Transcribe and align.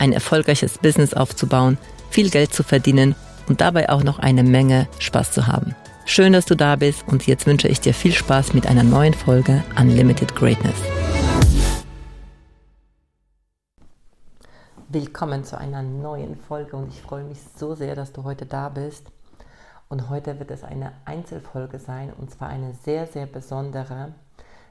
ein 0.00 0.12
erfolgreiches 0.12 0.78
Business 0.78 1.14
aufzubauen, 1.14 1.78
viel 2.10 2.30
Geld 2.30 2.52
zu 2.52 2.62
verdienen 2.62 3.14
und 3.48 3.60
dabei 3.60 3.88
auch 3.88 4.02
noch 4.02 4.18
eine 4.18 4.42
Menge 4.42 4.88
Spaß 4.98 5.32
zu 5.32 5.46
haben. 5.46 5.74
Schön, 6.04 6.32
dass 6.32 6.46
du 6.46 6.54
da 6.54 6.76
bist 6.76 7.06
und 7.06 7.26
jetzt 7.26 7.46
wünsche 7.46 7.68
ich 7.68 7.80
dir 7.80 7.92
viel 7.92 8.12
Spaß 8.12 8.54
mit 8.54 8.66
einer 8.66 8.82
neuen 8.82 9.14
Folge 9.14 9.62
Unlimited 9.78 10.34
Greatness. 10.34 10.76
Willkommen 14.88 15.44
zu 15.44 15.58
einer 15.58 15.82
neuen 15.82 16.36
Folge 16.36 16.76
und 16.76 16.88
ich 16.88 17.02
freue 17.02 17.24
mich 17.24 17.38
so 17.58 17.74
sehr, 17.74 17.94
dass 17.94 18.12
du 18.12 18.24
heute 18.24 18.46
da 18.46 18.70
bist. 18.70 19.04
Und 19.90 20.08
heute 20.08 20.38
wird 20.38 20.50
es 20.50 20.64
eine 20.64 20.92
Einzelfolge 21.04 21.78
sein 21.78 22.10
und 22.10 22.30
zwar 22.30 22.48
eine 22.48 22.72
sehr, 22.72 23.06
sehr 23.06 23.26
besondere, 23.26 24.14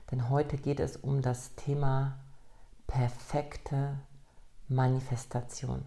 denn 0.09 0.29
heute 0.29 0.57
geht 0.57 0.79
es 0.79 0.97
um 0.97 1.21
das 1.21 1.53
Thema 1.55 2.17
perfekte 2.87 3.99
Manifestation. 4.67 5.85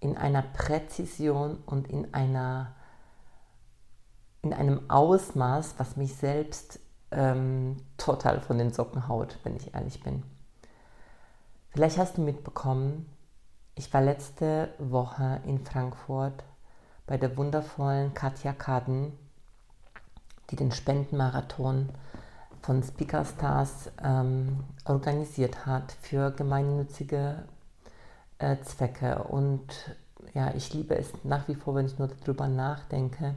In 0.00 0.16
einer 0.16 0.42
Präzision 0.42 1.58
und 1.66 1.88
in, 1.88 2.12
einer, 2.12 2.74
in 4.42 4.52
einem 4.52 4.90
Ausmaß, 4.90 5.74
was 5.78 5.96
mich 5.96 6.14
selbst 6.16 6.80
ähm, 7.10 7.76
total 7.96 8.40
von 8.40 8.58
den 8.58 8.72
Socken 8.72 9.08
haut, 9.08 9.38
wenn 9.44 9.56
ich 9.56 9.74
ehrlich 9.74 10.02
bin. 10.02 10.22
Vielleicht 11.70 11.98
hast 11.98 12.18
du 12.18 12.22
mitbekommen, 12.22 13.08
ich 13.74 13.92
war 13.92 14.00
letzte 14.00 14.72
Woche 14.78 15.40
in 15.44 15.64
Frankfurt 15.64 16.44
bei 17.06 17.16
der 17.16 17.36
wundervollen 17.36 18.14
Katja 18.14 18.52
Kaden, 18.52 19.12
die 20.50 20.56
den 20.56 20.70
Spendenmarathon 20.70 21.88
von 22.62 22.82
Speaker 22.82 23.24
Stars 23.24 23.90
ähm, 24.02 24.64
organisiert 24.84 25.66
hat 25.66 25.92
für 26.00 26.30
gemeinnützige 26.30 27.44
äh, 28.38 28.56
Zwecke. 28.62 29.24
Und 29.24 29.66
ja, 30.34 30.54
ich 30.54 30.72
liebe 30.74 30.96
es 30.96 31.12
nach 31.24 31.48
wie 31.48 31.54
vor, 31.54 31.74
wenn 31.74 31.86
ich 31.86 31.98
nur 31.98 32.08
darüber 32.08 32.48
nachdenke, 32.48 33.36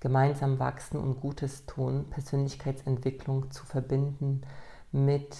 gemeinsam 0.00 0.58
wachsen 0.58 0.98
und 0.98 1.20
Gutes 1.20 1.66
tun, 1.66 2.06
Persönlichkeitsentwicklung 2.10 3.50
zu 3.50 3.64
verbinden 3.64 4.42
mit, 4.90 5.36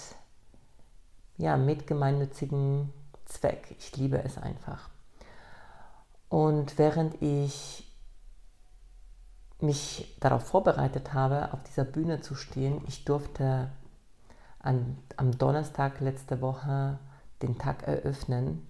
ja, 1.36 1.56
mit 1.56 1.86
gemeinnützigen 1.86 2.92
Zweck. 3.24 3.74
Ich 3.78 3.96
liebe 3.96 4.22
es 4.22 4.38
einfach. 4.38 4.88
Und 6.28 6.78
während 6.78 7.20
ich 7.20 7.88
mich 9.60 10.16
darauf 10.20 10.44
vorbereitet 10.44 11.12
habe, 11.12 11.52
auf 11.52 11.62
dieser 11.64 11.84
Bühne 11.84 12.20
zu 12.20 12.34
stehen, 12.34 12.82
ich 12.86 13.04
durfte 13.04 13.70
an, 14.58 14.98
am 15.16 15.36
Donnerstag 15.36 16.00
letzte 16.00 16.40
Woche 16.40 16.98
den 17.42 17.58
Tag 17.58 17.86
eröffnen. 17.86 18.66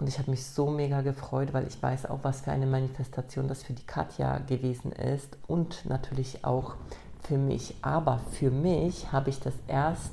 Und 0.00 0.08
ich 0.08 0.18
habe 0.18 0.30
mich 0.30 0.46
so 0.46 0.70
mega 0.70 1.02
gefreut, 1.02 1.52
weil 1.52 1.66
ich 1.66 1.80
weiß 1.80 2.06
auch, 2.06 2.20
was 2.22 2.40
für 2.40 2.52
eine 2.52 2.66
Manifestation 2.66 3.48
das 3.48 3.62
für 3.62 3.74
die 3.74 3.84
Katja 3.84 4.38
gewesen 4.38 4.92
ist 4.92 5.36
und 5.46 5.84
natürlich 5.84 6.42
auch 6.42 6.74
für 7.22 7.36
mich. 7.36 7.74
Aber 7.82 8.18
für 8.32 8.50
mich 8.50 9.12
habe 9.12 9.28
ich 9.28 9.40
das 9.40 9.52
erst 9.68 10.12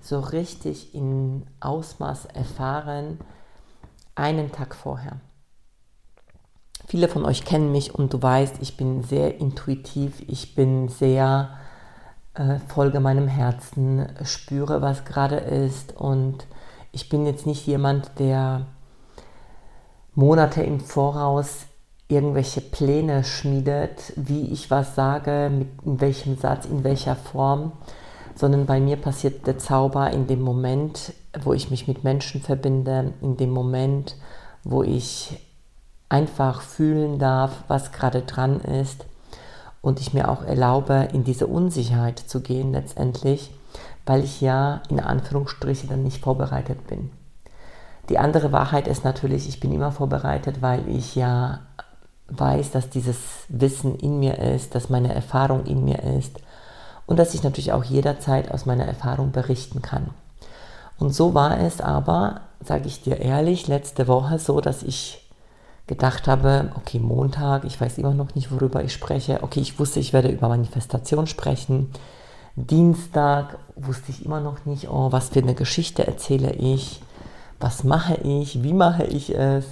so 0.00 0.18
richtig 0.18 0.94
in 0.94 1.46
Ausmaß 1.60 2.24
erfahren 2.26 3.18
einen 4.14 4.50
Tag 4.50 4.74
vorher. 4.74 5.20
Viele 6.86 7.08
von 7.08 7.26
euch 7.26 7.44
kennen 7.44 7.70
mich 7.70 7.94
und 7.94 8.14
du 8.14 8.22
weißt, 8.22 8.56
ich 8.60 8.78
bin 8.78 9.02
sehr 9.02 9.38
intuitiv, 9.38 10.22
ich 10.26 10.54
bin 10.54 10.88
sehr 10.88 11.50
äh, 12.32 12.58
folge 12.68 12.98
meinem 12.98 13.28
Herzen, 13.28 14.08
spüre, 14.24 14.80
was 14.80 15.04
gerade 15.04 15.36
ist 15.36 15.94
und 15.96 16.46
ich 16.92 17.10
bin 17.10 17.26
jetzt 17.26 17.46
nicht 17.46 17.66
jemand, 17.66 18.18
der 18.18 18.66
Monate 20.14 20.62
im 20.62 20.80
Voraus 20.80 21.66
irgendwelche 22.06 22.60
Pläne 22.60 23.24
schmiedet, 23.24 24.12
wie 24.16 24.52
ich 24.52 24.70
was 24.70 24.94
sage, 24.94 25.50
mit 25.50 25.68
in 25.84 26.00
welchem 26.00 26.36
Satz, 26.36 26.66
in 26.66 26.84
welcher 26.84 27.16
Form, 27.16 27.72
sondern 28.34 28.66
bei 28.66 28.78
mir 28.78 28.96
passiert 28.96 29.46
der 29.46 29.58
Zauber 29.58 30.10
in 30.10 30.26
dem 30.26 30.42
Moment, 30.42 31.14
wo 31.42 31.54
ich 31.54 31.70
mich 31.70 31.88
mit 31.88 32.04
Menschen 32.04 32.42
verbinde, 32.42 33.14
in 33.22 33.38
dem 33.38 33.50
Moment, 33.50 34.16
wo 34.64 34.82
ich 34.82 35.40
einfach 36.10 36.60
fühlen 36.60 37.18
darf, 37.18 37.64
was 37.68 37.92
gerade 37.92 38.20
dran 38.20 38.60
ist 38.60 39.06
und 39.80 39.98
ich 39.98 40.12
mir 40.12 40.28
auch 40.28 40.42
erlaube, 40.42 41.08
in 41.14 41.24
diese 41.24 41.46
Unsicherheit 41.46 42.18
zu 42.18 42.42
gehen 42.42 42.72
letztendlich, 42.72 43.50
weil 44.04 44.22
ich 44.22 44.42
ja 44.42 44.82
in 44.90 45.00
Anführungsstrichen 45.00 45.88
dann 45.88 46.02
nicht 46.02 46.22
vorbereitet 46.22 46.86
bin. 46.86 47.10
Die 48.08 48.18
andere 48.18 48.52
Wahrheit 48.52 48.88
ist 48.88 49.04
natürlich, 49.04 49.48
ich 49.48 49.60
bin 49.60 49.72
immer 49.72 49.92
vorbereitet, 49.92 50.60
weil 50.60 50.88
ich 50.88 51.14
ja 51.14 51.60
weiß, 52.28 52.70
dass 52.70 52.90
dieses 52.90 53.18
Wissen 53.48 53.96
in 53.96 54.18
mir 54.18 54.38
ist, 54.38 54.74
dass 54.74 54.90
meine 54.90 55.14
Erfahrung 55.14 55.66
in 55.66 55.84
mir 55.84 56.02
ist 56.18 56.40
und 57.06 57.18
dass 57.18 57.34
ich 57.34 57.42
natürlich 57.42 57.72
auch 57.72 57.84
jederzeit 57.84 58.50
aus 58.50 58.66
meiner 58.66 58.86
Erfahrung 58.86 59.32
berichten 59.32 59.82
kann. 59.82 60.10
Und 60.98 61.14
so 61.14 61.34
war 61.34 61.60
es 61.60 61.80
aber, 61.80 62.42
sage 62.64 62.86
ich 62.86 63.02
dir 63.02 63.18
ehrlich, 63.18 63.68
letzte 63.68 64.08
Woche 64.08 64.38
so, 64.38 64.60
dass 64.60 64.82
ich 64.82 65.22
gedacht 65.86 66.28
habe, 66.28 66.70
okay, 66.76 66.98
Montag, 66.98 67.64
ich 67.64 67.80
weiß 67.80 67.98
immer 67.98 68.14
noch 68.14 68.34
nicht, 68.34 68.52
worüber 68.52 68.82
ich 68.84 68.92
spreche. 68.92 69.42
Okay, 69.42 69.60
ich 69.60 69.78
wusste, 69.78 70.00
ich 70.00 70.12
werde 70.12 70.28
über 70.28 70.48
Manifestation 70.48 71.26
sprechen. 71.26 71.90
Dienstag 72.54 73.58
wusste 73.76 74.12
ich 74.12 74.24
immer 74.24 74.40
noch 74.40 74.64
nicht, 74.64 74.88
oh, 74.88 75.10
was 75.10 75.30
für 75.30 75.40
eine 75.40 75.54
Geschichte 75.54 76.06
erzähle 76.06 76.52
ich, 76.52 77.00
was 77.62 77.84
mache 77.84 78.16
ich, 78.16 78.62
wie 78.62 78.72
mache 78.72 79.04
ich 79.04 79.34
es. 79.34 79.64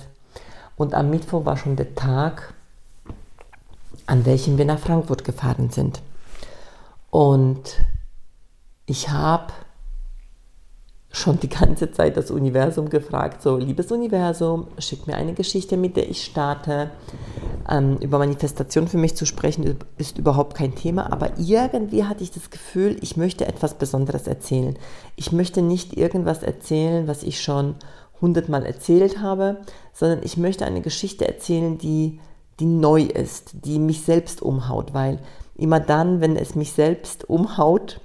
Und 0.77 0.95
am 0.95 1.11
Mittwoch 1.11 1.45
war 1.45 1.57
schon 1.57 1.77
der 1.77 1.95
Tag, 1.95 2.55
an 4.07 4.25
welchem 4.25 4.59
wir 4.59 4.65
nach 4.65 4.79
Frankfurt 4.79 5.25
gefahren 5.25 5.71
sind. 5.71 6.01
Und 7.11 7.85
ich 8.87 9.11
habe 9.11 9.53
schon 11.13 11.41
die 11.41 11.49
ganze 11.49 11.91
Zeit 11.91 12.17
das 12.17 12.31
Universum 12.31 12.89
gefragt, 12.89 13.43
so 13.43 13.57
liebes 13.57 13.91
Universum, 13.91 14.69
schick 14.79 15.07
mir 15.07 15.17
eine 15.17 15.35
Geschichte, 15.35 15.77
mit 15.77 15.97
der 15.97 16.09
ich 16.09 16.25
starte. 16.25 16.91
Ähm, 17.69 17.97
über 18.01 18.19
Manifestation 18.19 18.87
für 18.87 18.97
mich 18.97 19.17
zu 19.17 19.27
sprechen 19.27 19.77
ist 19.99 20.19
überhaupt 20.19 20.57
kein 20.57 20.75
Thema, 20.75 21.13
aber 21.13 21.33
irgendwie 21.39 22.05
hatte 22.05 22.23
ich 22.23 22.31
das 22.31 22.51
Gefühl, 22.51 22.97
ich 23.01 23.17
möchte 23.17 23.47
etwas 23.47 23.75
Besonderes 23.75 24.29
erzählen. 24.29 24.79
Ich 25.17 25.33
möchte 25.33 25.63
nicht 25.63 25.97
irgendwas 25.97 26.43
erzählen, 26.45 27.09
was 27.09 27.25
ich 27.25 27.43
schon 27.43 27.75
hundertmal 28.21 28.65
erzählt 28.65 29.21
habe, 29.21 29.59
sondern 29.93 30.21
ich 30.23 30.37
möchte 30.37 30.65
eine 30.65 30.81
Geschichte 30.81 31.27
erzählen, 31.27 31.77
die, 31.77 32.21
die 32.61 32.67
neu 32.67 33.03
ist, 33.03 33.65
die 33.65 33.79
mich 33.79 34.03
selbst 34.03 34.43
umhaut, 34.43 34.95
weil 34.95 35.19
immer 35.57 35.81
dann, 35.81 36.21
wenn 36.21 36.37
es 36.37 36.55
mich 36.55 36.73
selbst 36.73 37.29
umhaut, 37.29 38.01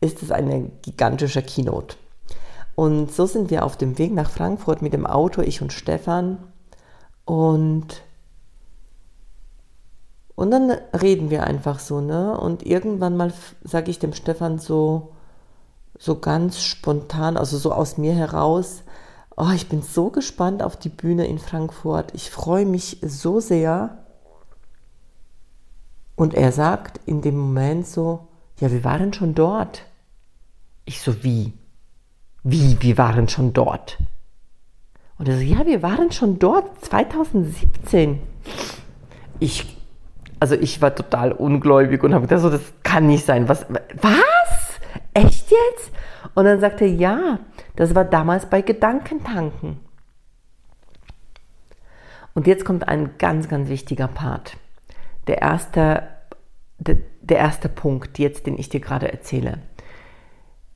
ist 0.00 0.22
es 0.22 0.30
eine 0.30 0.70
gigantische 0.82 1.42
Keynote. 1.42 1.96
Und 2.78 3.10
so 3.10 3.26
sind 3.26 3.50
wir 3.50 3.64
auf 3.64 3.76
dem 3.76 3.98
Weg 3.98 4.12
nach 4.12 4.30
Frankfurt 4.30 4.82
mit 4.82 4.92
dem 4.92 5.04
Auto, 5.04 5.42
ich 5.42 5.62
und 5.62 5.72
Stefan. 5.72 6.38
Und, 7.24 8.04
und 10.36 10.52
dann 10.52 10.70
reden 10.92 11.28
wir 11.28 11.42
einfach 11.42 11.80
so, 11.80 12.00
ne? 12.00 12.38
Und 12.38 12.64
irgendwann 12.64 13.16
mal 13.16 13.32
sage 13.64 13.90
ich 13.90 13.98
dem 13.98 14.12
Stefan 14.12 14.60
so, 14.60 15.12
so 15.98 16.20
ganz 16.20 16.62
spontan, 16.62 17.36
also 17.36 17.58
so 17.58 17.72
aus 17.72 17.98
mir 17.98 18.14
heraus, 18.14 18.84
oh, 19.36 19.50
ich 19.52 19.68
bin 19.68 19.82
so 19.82 20.10
gespannt 20.10 20.62
auf 20.62 20.76
die 20.76 20.88
Bühne 20.88 21.26
in 21.26 21.40
Frankfurt. 21.40 22.14
Ich 22.14 22.30
freue 22.30 22.64
mich 22.64 22.98
so 23.02 23.40
sehr. 23.40 24.04
Und 26.14 26.32
er 26.32 26.52
sagt 26.52 27.00
in 27.06 27.22
dem 27.22 27.38
Moment 27.38 27.88
so, 27.88 28.28
ja, 28.60 28.70
wir 28.70 28.84
waren 28.84 29.12
schon 29.12 29.34
dort. 29.34 29.82
Ich 30.84 31.02
so, 31.02 31.24
wie? 31.24 31.54
Wie, 32.42 32.76
wir 32.80 32.98
waren 32.98 33.28
schon 33.28 33.52
dort? 33.52 33.98
Und 35.18 35.28
er 35.28 35.36
so, 35.36 35.42
ja, 35.42 35.66
wir 35.66 35.82
waren 35.82 36.12
schon 36.12 36.38
dort 36.38 36.84
2017. 36.84 38.20
Ich, 39.40 39.76
also 40.38 40.54
ich 40.54 40.80
war 40.80 40.94
total 40.94 41.32
ungläubig 41.32 42.02
und 42.04 42.14
habe 42.14 42.26
gedacht, 42.26 42.42
so, 42.42 42.50
das 42.50 42.72
kann 42.84 43.06
nicht 43.06 43.26
sein. 43.26 43.48
Was, 43.48 43.66
was? 44.00 44.80
Echt 45.14 45.50
jetzt? 45.50 45.90
Und 46.34 46.44
dann 46.44 46.60
sagte 46.60 46.84
er, 46.84 46.92
ja, 46.92 47.38
das 47.74 47.94
war 47.94 48.04
damals 48.04 48.46
bei 48.46 48.62
Gedankentanken. 48.62 49.80
Und 52.34 52.46
jetzt 52.46 52.64
kommt 52.64 52.86
ein 52.86 53.18
ganz, 53.18 53.48
ganz 53.48 53.68
wichtiger 53.68 54.06
Part. 54.06 54.56
Der 55.26 55.42
erste, 55.42 56.04
der, 56.78 56.98
der 57.20 57.38
erste 57.38 57.68
Punkt, 57.68 58.20
jetzt, 58.20 58.46
den 58.46 58.56
ich 58.56 58.68
dir 58.68 58.78
gerade 58.78 59.10
erzähle. 59.10 59.58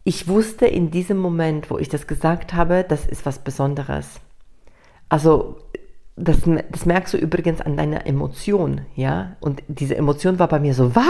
Ich 0.05 0.27
wusste 0.27 0.67
in 0.67 0.91
diesem 0.91 1.19
Moment, 1.19 1.71
wo 1.71 1.79
ich 1.79 1.89
das 1.89 2.07
gesagt 2.07 2.55
habe, 2.55 2.85
das 2.87 3.07
ist 3.07 3.25
was 3.25 3.39
Besonderes. 3.39 4.21
Also 5.09 5.59
das, 6.17 6.39
das, 6.71 6.87
merkst 6.87 7.15
du 7.15 7.19
übrigens 7.19 7.61
an 7.61 7.77
deiner 7.77 8.07
Emotion, 8.07 8.83
ja? 8.97 9.37
Und 9.41 9.63
diese 9.69 9.97
Emotion 9.97 10.39
war 10.39 10.49
bei 10.49 10.61
mir 10.61 10.75
so, 10.75 10.95
was? 10.95 11.07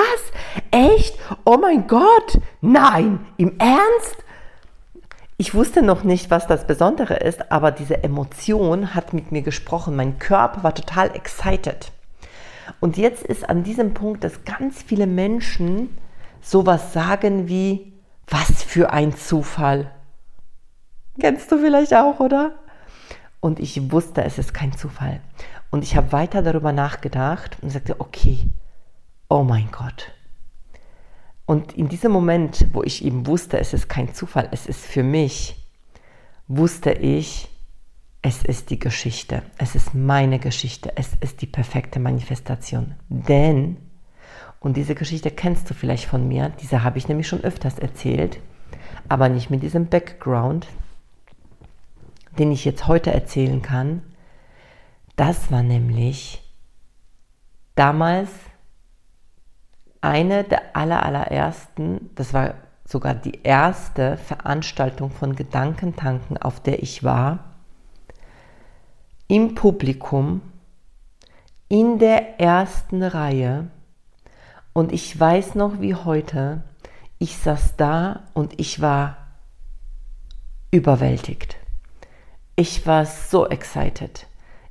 Echt? 0.71 1.19
Oh 1.45 1.57
mein 1.61 1.87
Gott! 1.87 2.39
Nein! 2.61 3.21
Im 3.37 3.59
Ernst? 3.59 4.17
Ich 5.39 5.55
wusste 5.55 5.83
noch 5.83 6.05
nicht, 6.05 6.31
was 6.31 6.47
das 6.47 6.67
Besondere 6.67 7.17
ist, 7.17 7.51
aber 7.51 7.73
diese 7.73 8.05
Emotion 8.05 8.95
hat 8.95 9.13
mit 9.13 9.33
mir 9.33 9.43
gesprochen. 9.43 9.97
Mein 9.97 10.19
Körper 10.19 10.63
war 10.63 10.75
total 10.75 11.17
excited. 11.17 11.91
Und 12.79 12.97
jetzt 12.97 13.25
ist 13.25 13.49
an 13.49 13.65
diesem 13.65 13.93
Punkt, 13.93 14.23
dass 14.23 14.45
ganz 14.45 14.83
viele 14.83 15.07
Menschen 15.07 15.97
sowas 16.41 16.93
sagen 16.93 17.49
wie, 17.49 17.92
was 18.33 18.63
für 18.63 18.93
ein 18.93 19.15
Zufall. 19.15 19.91
Kennst 21.21 21.53
du 21.53 21.59
vielleicht 21.59 21.95
auch, 21.95 22.21
oder? 22.21 22.55
Und 23.41 23.61
ich 23.61 23.93
wusste, 23.93 24.25
es 24.25 24.39
ist 24.39 24.55
kein 24.55 24.73
Zufall. 24.73 25.21
Und 25.71 25.85
ich 25.85 25.97
habe 25.97 26.13
weiter 26.13 26.43
darüber 26.43 26.73
nachgedacht 26.73 27.59
und 27.61 27.71
sagte, 27.71 28.01
okay, 28.01 28.39
oh 29.29 29.43
mein 29.43 29.69
Gott. 29.71 30.13
Und 31.45 31.73
in 31.75 31.89
diesem 31.89 32.13
Moment, 32.13 32.67
wo 32.73 32.83
ich 32.83 33.05
eben 33.05 33.27
wusste, 33.27 33.59
es 33.59 33.75
ist 33.75 33.89
kein 33.89 34.15
Zufall, 34.15 34.49
es 34.53 34.67
ist 34.67 34.85
für 34.85 35.03
mich, 35.03 35.57
wusste 36.47 36.93
ich, 36.93 37.49
es 38.23 38.45
ist 38.45 38.71
die 38.71 38.79
Geschichte, 38.79 39.43
es 39.59 39.75
ist 39.75 39.95
meine 39.95 40.39
Geschichte, 40.39 40.93
es 40.97 41.11
ist 41.21 41.43
die 41.43 41.47
perfekte 41.47 41.99
Manifestation. 41.99 42.95
Denn, 43.09 43.77
und 44.63 44.77
diese 44.77 44.95
Geschichte 44.95 45.31
kennst 45.31 45.69
du 45.69 45.75
vielleicht 45.75 46.07
von 46.07 46.27
mir, 46.27 46.53
diese 46.61 46.85
habe 46.85 46.99
ich 46.99 47.09
nämlich 47.09 47.27
schon 47.27 47.43
öfters 47.43 47.79
erzählt, 47.79 48.39
aber 49.09 49.29
nicht 49.29 49.51
mit 49.51 49.63
diesem 49.63 49.89
Background, 49.89 50.69
den 52.39 52.53
ich 52.53 52.65
jetzt 52.65 52.87
heute 52.87 53.13
erzählen 53.13 53.61
kann, 53.61 54.03
das 55.17 55.51
war 55.51 55.63
nämlich 55.63 56.43
damals 57.75 58.31
eine 60.01 60.45
der 60.45 60.77
aller, 60.77 61.05
allerersten, 61.05 62.11
das 62.15 62.33
war 62.33 62.55
sogar 62.85 63.15
die 63.15 63.43
erste 63.43 64.17
Veranstaltung 64.17 65.11
von 65.11 65.37
Gedankentanken, 65.37 66.37
auf 66.37 66.61
der 66.61 66.83
ich 66.83 67.05
war, 67.05 67.57
im 69.29 69.55
Publikum, 69.55 70.43
in 71.69 71.99
der 71.99 72.39
ersten 72.41 73.03
Reihe. 73.03 73.69
Und 74.73 74.93
ich 74.93 75.19
weiß 75.19 75.55
noch 75.55 75.81
wie 75.81 75.95
heute, 75.95 76.63
ich 77.19 77.37
saß 77.37 77.77
da 77.77 78.25
und 78.35 78.59
ich 78.59 78.81
war 78.81 79.17
überwältigt. 80.71 81.57
Ich 82.57 82.87
war 82.87 83.07
so 83.07 83.49
excited. 83.49 84.27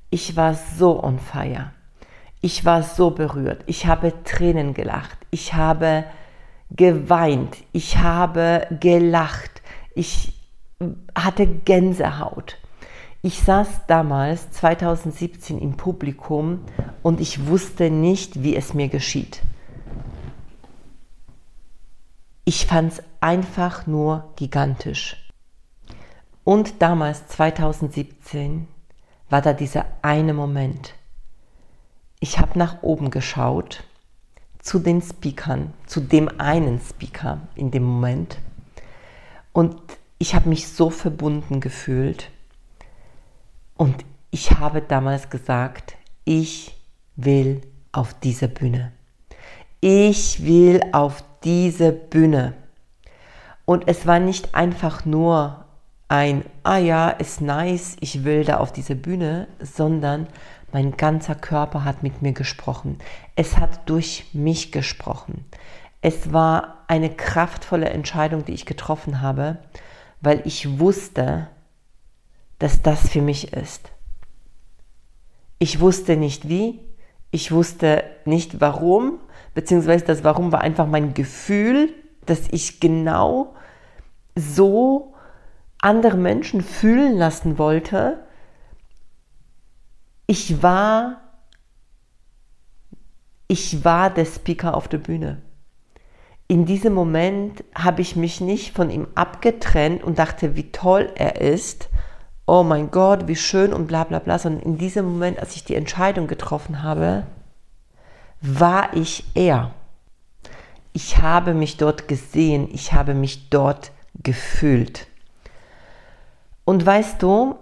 Ich 0.10 0.36
war 0.36 0.56
so 0.56 1.02
on 1.04 1.20
fire. 1.20 1.72
Ich 2.42 2.66
war 2.66 2.84
so 2.84 3.12
berührt. 3.12 3.64
Ich 3.68 3.86
habe 3.86 4.14
Tränen 4.24 4.74
gelacht. 4.74 5.18
Ich 5.30 5.54
habe 5.54 6.06
geweint. 6.72 7.58
Ich 7.72 7.98
habe 7.98 8.68
gelacht. 8.80 9.62
Ich 9.96 10.34
hatte 11.16 11.46
Gänsehaut. 11.46 12.58
Ich 13.22 13.40
saß 13.42 13.86
damals 13.86 14.50
2017 14.52 15.60
im 15.60 15.78
Publikum 15.78 16.62
und 17.04 17.22
ich 17.22 17.46
wusste 17.46 17.92
nicht, 17.92 18.42
wie 18.42 18.56
es 18.56 18.74
mir 18.74 18.90
geschieht. 18.90 19.42
Ich 22.54 22.66
fand 22.66 22.92
es 22.92 23.04
einfach 23.22 23.88
nur 23.88 24.34
gigantisch. 24.36 25.16
Und 26.44 26.82
damals, 26.82 27.26
2017, 27.28 28.68
war 29.30 29.42
da 29.42 29.54
dieser 29.54 29.86
eine 30.02 30.34
Moment. 30.34 30.94
Ich 32.20 32.40
habe 32.40 32.60
nach 32.60 32.84
oben 32.84 33.10
geschaut 33.10 33.86
zu 34.60 34.80
den 34.80 35.02
Speakern, 35.02 35.74
zu 35.86 36.02
dem 36.02 36.28
einen 36.42 36.82
Speaker 36.82 37.40
in 37.56 37.72
dem 37.72 37.84
Moment. 37.84 38.38
Und 39.54 39.78
ich 40.18 40.36
habe 40.36 40.50
mich 40.50 40.68
so 40.68 40.90
verbunden 40.90 41.62
gefühlt. 41.62 42.32
Und 43.78 44.04
ich 44.30 44.52
habe 44.60 44.82
damals 44.82 45.30
gesagt, 45.30 45.96
ich 46.26 46.76
will 47.16 47.62
auf 47.94 48.14
diese 48.14 48.50
Bühne. 48.50 48.92
Ich 49.80 50.44
will 50.46 50.82
auf 50.92 51.24
diese 51.44 51.92
Bühne. 51.92 52.54
Und 53.66 53.88
es 53.88 54.06
war 54.06 54.20
nicht 54.20 54.56
einfach 54.56 55.06
nur 55.06 55.66
ein, 56.08 56.44
ah 56.64 56.78
ja, 56.78 57.10
ist 57.10 57.42
nice, 57.42 57.96
ich 58.02 58.26
will 58.26 58.44
da 58.44 58.58
auf 58.58 58.74
diese 58.74 58.96
Bühne, 58.96 59.48
sondern 59.60 60.28
mein 60.74 60.98
ganzer 60.98 61.36
Körper 61.36 61.86
hat 61.86 62.04
mit 62.04 62.22
mir 62.22 62.34
gesprochen. 62.34 63.00
Es 63.36 63.58
hat 63.58 63.90
durch 63.90 64.26
mich 64.34 64.72
gesprochen. 64.72 65.46
Es 66.02 66.34
war 66.34 66.84
eine 66.88 67.10
kraftvolle 67.10 67.90
Entscheidung, 67.90 68.44
die 68.44 68.54
ich 68.54 68.66
getroffen 68.66 69.22
habe, 69.22 69.58
weil 70.20 70.42
ich 70.46 70.80
wusste, 70.80 71.48
dass 72.60 72.82
das 72.82 73.10
für 73.10 73.22
mich 73.22 73.54
ist. 73.54 73.92
Ich 75.60 75.80
wusste 75.80 76.18
nicht 76.18 76.50
wie, 76.50 76.80
ich 77.32 77.52
wusste 77.52 78.04
nicht 78.26 78.60
warum, 78.60 79.20
beziehungsweise 79.54 80.06
das 80.06 80.24
Warum 80.24 80.52
war 80.52 80.62
einfach 80.62 80.88
mein 80.88 81.14
Gefühl, 81.14 81.94
dass 82.26 82.48
ich 82.52 82.80
genau 82.80 83.54
so 84.36 85.14
andere 85.80 86.18
Menschen 86.18 86.62
fühlen 86.62 87.18
lassen 87.18 87.58
wollte, 87.58 88.20
ich 90.28 90.64
war, 90.64 91.22
ich 93.48 93.84
war 93.84 94.10
der 94.10 94.26
Speaker 94.26 94.76
auf 94.76 94.88
der 94.88 95.00
Bühne. 95.00 95.42
In 96.48 96.66
diesem 96.66 96.94
Moment 96.94 97.64
habe 97.76 98.02
ich 98.02 98.16
mich 98.16 98.40
nicht 98.40 98.76
von 98.76 98.90
ihm 98.90 99.08
abgetrennt 99.16 100.04
und 100.04 100.20
dachte, 100.20 100.56
wie 100.56 100.72
toll 100.72 101.12
er 101.16 101.42
ist. 101.42 101.90
Oh 102.46 102.64
mein 102.64 102.92
Gott, 102.92 103.28
wie 103.28 103.36
schön 103.36 103.74
und 103.74 103.88
bla 103.88 104.04
bla 104.04 104.20
bla, 104.20 104.38
sondern 104.38 104.62
in 104.64 104.78
diesem 104.78 105.06
Moment, 105.06 105.40
als 105.40 105.56
ich 105.56 105.64
die 105.64 105.76
Entscheidung 105.76 106.28
getroffen 106.28 106.84
habe, 106.84 107.26
war 108.42 108.96
ich 108.96 109.24
er. 109.36 109.72
Ich 110.94 111.20
habe 111.20 111.54
mich 111.54 111.78
dort 111.78 112.08
gesehen, 112.08 112.68
ich 112.72 112.92
habe 112.92 113.14
mich 113.14 113.50
dort 113.50 113.92
gefühlt. 114.16 115.08
Und 116.66 116.86
weißt 116.86 117.22
du, 117.22 117.56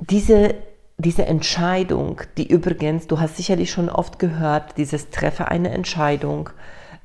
diese, 0.00 0.54
diese 0.98 1.26
Entscheidung, 1.26 2.20
die 2.36 2.46
übrigens, 2.46 3.06
du 3.06 3.20
hast 3.20 3.36
sicherlich 3.36 3.70
schon 3.70 3.88
oft 3.88 4.18
gehört, 4.18 4.76
dieses 4.76 5.10
Treffe 5.10 5.48
eine 5.48 5.70
Entscheidung, 5.70 6.50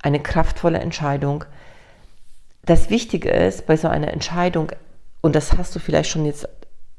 eine 0.02 0.20
kraftvolle 0.20 0.80
Entscheidung. 0.80 1.46
Das 2.66 2.90
Wichtige 2.90 3.30
ist 3.30 3.68
bei 3.68 3.78
so 3.78 3.88
einer 3.88 4.12
Entscheidung, 4.12 4.72
und 5.22 5.36
das 5.36 5.58
hast 5.58 5.76
du 5.76 5.80
vielleicht 5.80 6.10
schon 6.10 6.26
jetzt 6.26 6.48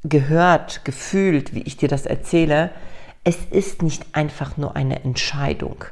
gehört, 0.05 0.85
gefühlt, 0.85 1.55
wie 1.55 1.63
ich 1.63 1.77
dir 1.77 1.89
das 1.89 2.07
erzähle, 2.07 2.71
es 3.25 3.37
ist 3.51 3.83
nicht 3.83 4.07
einfach 4.15 4.57
nur 4.57 4.77
eine 4.77 5.05
Entscheidung. 5.05 5.85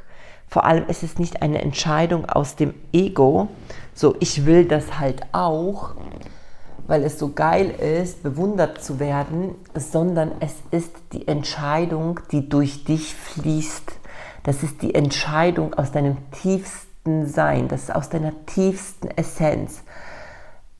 Vor 0.47 0.65
allem 0.65 0.85
es 0.87 1.03
ist 1.03 1.19
nicht 1.19 1.41
eine 1.43 1.61
Entscheidung 1.61 2.25
aus 2.25 2.55
dem 2.55 2.73
Ego, 2.91 3.49
so 3.93 4.15
ich 4.19 4.45
will 4.45 4.65
das 4.65 4.99
halt 4.99 5.21
auch, 5.31 5.91
weil 6.87 7.03
es 7.03 7.19
so 7.19 7.33
geil 7.33 7.69
ist, 7.69 8.23
bewundert 8.23 8.83
zu 8.83 8.99
werden, 8.99 9.53
sondern 9.75 10.31
es 10.39 10.55
ist 10.71 10.91
die 11.13 11.27
Entscheidung, 11.27 12.19
die 12.31 12.49
durch 12.49 12.83
dich 12.83 13.13
fließt. 13.13 13.91
Das 14.41 14.63
ist 14.63 14.81
die 14.81 14.95
Entscheidung 14.95 15.75
aus 15.75 15.91
deinem 15.91 16.17
tiefsten 16.31 17.27
Sein, 17.27 17.67
das 17.67 17.83
ist 17.83 17.95
aus 17.95 18.09
deiner 18.09 18.33
tiefsten 18.47 19.09
Essenz. 19.09 19.83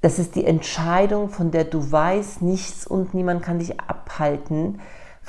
Das 0.01 0.17
ist 0.17 0.35
die 0.35 0.45
Entscheidung, 0.45 1.29
von 1.29 1.51
der 1.51 1.65
du 1.65 1.91
weißt, 1.91 2.41
nichts 2.41 2.87
und 2.87 3.13
niemand 3.13 3.43
kann 3.43 3.59
dich 3.59 3.79
abhalten, 3.79 4.79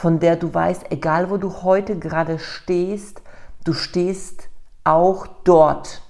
von 0.00 0.19
der 0.19 0.37
du 0.37 0.52
weißt, 0.54 0.90
egal 0.90 1.28
wo 1.28 1.37
du 1.37 1.62
heute 1.62 1.99
gerade 1.99 2.38
stehst, 2.38 3.21
du 3.64 3.75
stehst 3.75 4.49
auch 4.83 5.26
dort. 5.45 6.00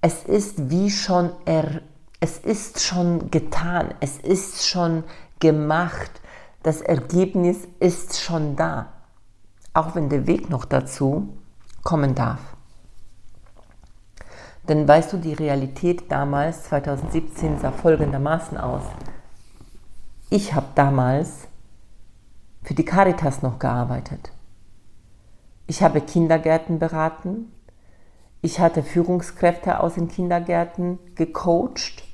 Es 0.00 0.24
ist 0.24 0.70
wie 0.70 0.90
schon 0.90 1.32
er, 1.44 1.82
es 2.20 2.38
ist 2.38 2.80
schon 2.80 3.30
getan, 3.30 3.92
es 4.00 4.16
ist 4.16 4.66
schon 4.66 5.04
gemacht, 5.38 6.10
das 6.62 6.80
Ergebnis 6.80 7.58
ist 7.78 8.22
schon 8.22 8.56
da, 8.56 8.86
auch 9.74 9.94
wenn 9.94 10.08
der 10.08 10.26
Weg 10.26 10.48
noch 10.48 10.64
dazu 10.64 11.36
kommen 11.84 12.14
darf. 12.14 12.40
Denn 14.66 14.88
weißt 14.88 15.12
du, 15.12 15.18
die 15.18 15.34
Realität 15.34 16.10
damals, 16.10 16.64
2017, 16.64 17.58
sah 17.58 17.70
folgendermaßen 17.70 18.56
aus. 18.56 18.84
Ich 20.30 20.54
habe 20.54 20.68
damals 20.74 21.47
für 22.68 22.74
die 22.74 22.84
Caritas 22.84 23.40
noch 23.40 23.58
gearbeitet. 23.58 24.30
Ich 25.66 25.82
habe 25.82 26.02
Kindergärten 26.02 26.78
beraten. 26.78 27.50
Ich 28.42 28.60
hatte 28.60 28.82
Führungskräfte 28.82 29.80
aus 29.80 29.94
den 29.94 30.08
Kindergärten 30.08 30.98
gecoacht. 31.14 32.04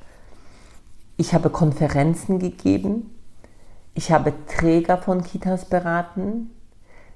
Ich 1.17 1.35
habe 1.35 1.51
Konferenzen 1.51 2.39
gegeben. 2.39 3.19
Ich 3.95 4.13
habe 4.13 4.33
Träger 4.47 4.97
von 4.97 5.25
Kitas 5.25 5.65
beraten. 5.65 6.51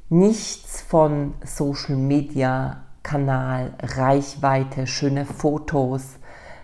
Nichts 0.09 0.80
von 0.80 1.35
Social 1.45 1.95
Media, 1.95 2.87
Kanal, 3.04 3.73
Reichweite, 3.80 4.88
schöne 4.88 5.25
Fotos, 5.25 6.16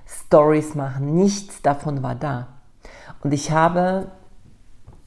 Stories 0.08 0.74
machen. 0.74 1.14
Nichts 1.14 1.62
davon 1.62 2.02
war 2.02 2.16
da. 2.16 2.48
Und 3.22 3.32
ich 3.32 3.52
habe 3.52 4.10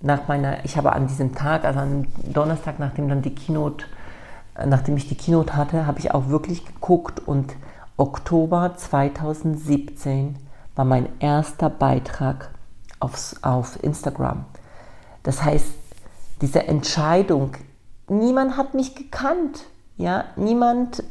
nach 0.01 0.27
meiner, 0.27 0.63
ich 0.63 0.77
habe 0.77 0.93
an 0.93 1.07
diesem 1.07 1.33
Tag, 1.35 1.65
also 1.65 1.79
am 1.79 2.05
Donnerstag, 2.31 2.79
nachdem 2.79 3.09
dann 3.09 3.21
die 3.21 3.33
Keynote, 3.33 3.85
nachdem 4.65 4.97
ich 4.97 5.07
die 5.07 5.15
Keynote 5.15 5.55
hatte, 5.55 5.87
habe 5.87 5.99
ich 5.99 6.11
auch 6.11 6.27
wirklich 6.29 6.65
geguckt 6.65 7.19
und 7.19 7.55
Oktober 7.97 8.73
2017 8.75 10.35
war 10.75 10.85
mein 10.85 11.07
erster 11.19 11.69
Beitrag 11.69 12.51
aufs, 12.99 13.37
auf 13.41 13.81
Instagram. 13.83 14.45
Das 15.23 15.43
heißt, 15.43 15.67
diese 16.41 16.67
Entscheidung, 16.67 17.53
niemand 18.07 18.55
hat 18.57 18.75
mich 18.75 18.95
gekannt, 18.95 19.65
ja, 19.97 20.25
niemand 20.35 21.03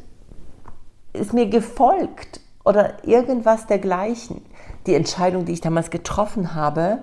ist 1.13 1.33
mir 1.33 1.49
gefolgt 1.49 2.41
oder 2.65 3.05
irgendwas 3.05 3.67
dergleichen. 3.67 4.43
Die 4.87 4.95
Entscheidung, 4.95 5.45
die 5.45 5.53
ich 5.53 5.61
damals 5.61 5.91
getroffen 5.91 6.55
habe, 6.55 6.99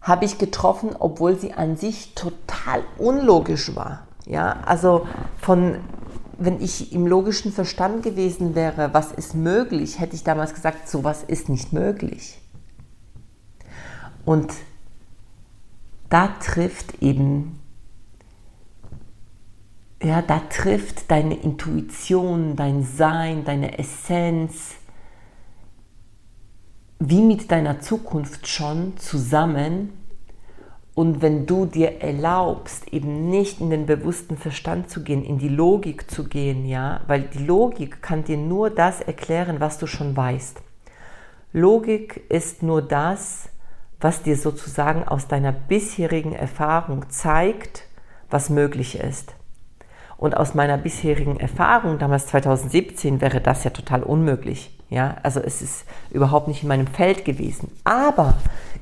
habe 0.00 0.24
ich 0.24 0.38
getroffen, 0.38 0.90
obwohl 0.98 1.38
sie 1.38 1.52
an 1.52 1.76
sich 1.76 2.14
total 2.14 2.82
unlogisch 2.98 3.74
war. 3.74 4.06
Ja, 4.26 4.60
also 4.64 5.06
von, 5.40 5.76
wenn 6.38 6.60
ich 6.60 6.92
im 6.92 7.06
logischen 7.06 7.52
Verstand 7.52 8.02
gewesen 8.02 8.54
wäre, 8.54 8.90
was 8.92 9.12
ist 9.12 9.34
möglich, 9.34 10.00
hätte 10.00 10.14
ich 10.14 10.24
damals 10.24 10.54
gesagt, 10.54 10.88
sowas 10.88 11.24
ist 11.24 11.48
nicht 11.48 11.72
möglich. 11.72 12.40
Und 14.24 14.52
da 16.10 16.28
trifft 16.40 17.02
eben, 17.02 17.60
ja, 20.02 20.22
da 20.22 20.40
trifft 20.50 21.10
deine 21.10 21.34
Intuition, 21.34 22.54
dein 22.54 22.84
Sein, 22.84 23.44
deine 23.44 23.78
Essenz, 23.78 24.74
wie 27.00 27.22
mit 27.22 27.50
deiner 27.50 27.80
Zukunft 27.80 28.48
schon 28.48 28.96
zusammen. 28.96 29.92
Und 30.94 31.22
wenn 31.22 31.46
du 31.46 31.64
dir 31.64 32.00
erlaubst, 32.00 32.92
eben 32.92 33.30
nicht 33.30 33.60
in 33.60 33.70
den 33.70 33.86
bewussten 33.86 34.36
Verstand 34.36 34.90
zu 34.90 35.04
gehen, 35.04 35.24
in 35.24 35.38
die 35.38 35.48
Logik 35.48 36.10
zu 36.10 36.24
gehen, 36.24 36.66
ja, 36.66 37.02
weil 37.06 37.22
die 37.22 37.44
Logik 37.44 38.02
kann 38.02 38.24
dir 38.24 38.36
nur 38.36 38.70
das 38.70 39.00
erklären, 39.00 39.60
was 39.60 39.78
du 39.78 39.86
schon 39.86 40.16
weißt. 40.16 40.60
Logik 41.52 42.24
ist 42.28 42.64
nur 42.64 42.82
das, 42.82 43.48
was 44.00 44.22
dir 44.22 44.36
sozusagen 44.36 45.06
aus 45.06 45.28
deiner 45.28 45.52
bisherigen 45.52 46.32
Erfahrung 46.32 47.08
zeigt, 47.10 47.84
was 48.28 48.50
möglich 48.50 48.98
ist. 48.98 49.34
Und 50.16 50.36
aus 50.36 50.54
meiner 50.54 50.78
bisherigen 50.78 51.38
Erfahrung, 51.38 52.00
damals 52.00 52.26
2017, 52.26 53.20
wäre 53.20 53.40
das 53.40 53.62
ja 53.62 53.70
total 53.70 54.02
unmöglich. 54.02 54.77
Ja, 54.90 55.16
also 55.22 55.40
es 55.40 55.60
ist 55.60 55.84
überhaupt 56.10 56.48
nicht 56.48 56.62
in 56.62 56.68
meinem 56.68 56.86
Feld 56.86 57.24
gewesen. 57.24 57.70
Aber 57.84 58.34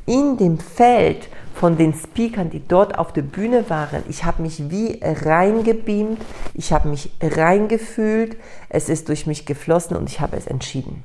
in 0.07 0.37
dem 0.37 0.59
Feld 0.59 1.29
von 1.55 1.77
den 1.77 1.95
Speakern, 1.95 2.51
die 2.51 2.67
dort 2.67 2.99
auf 2.99 3.13
der 3.13 3.23
Bühne 3.23 3.69
waren, 3.71 4.05
ich 4.09 4.25
habe 4.25 4.43
mich 4.43 4.71
wie 4.71 5.01
reingebeamt, 5.03 6.21
ich 6.55 6.73
habe 6.73 6.89
mich 6.89 7.11
reingefühlt, 7.21 8.37
es 8.69 8.89
ist 8.89 9.09
durch 9.09 9.27
mich 9.27 9.47
geflossen 9.47 9.97
und 9.97 10.09
ich 10.09 10.21
habe 10.21 10.37
es 10.37 10.47
entschieden. 10.47 11.03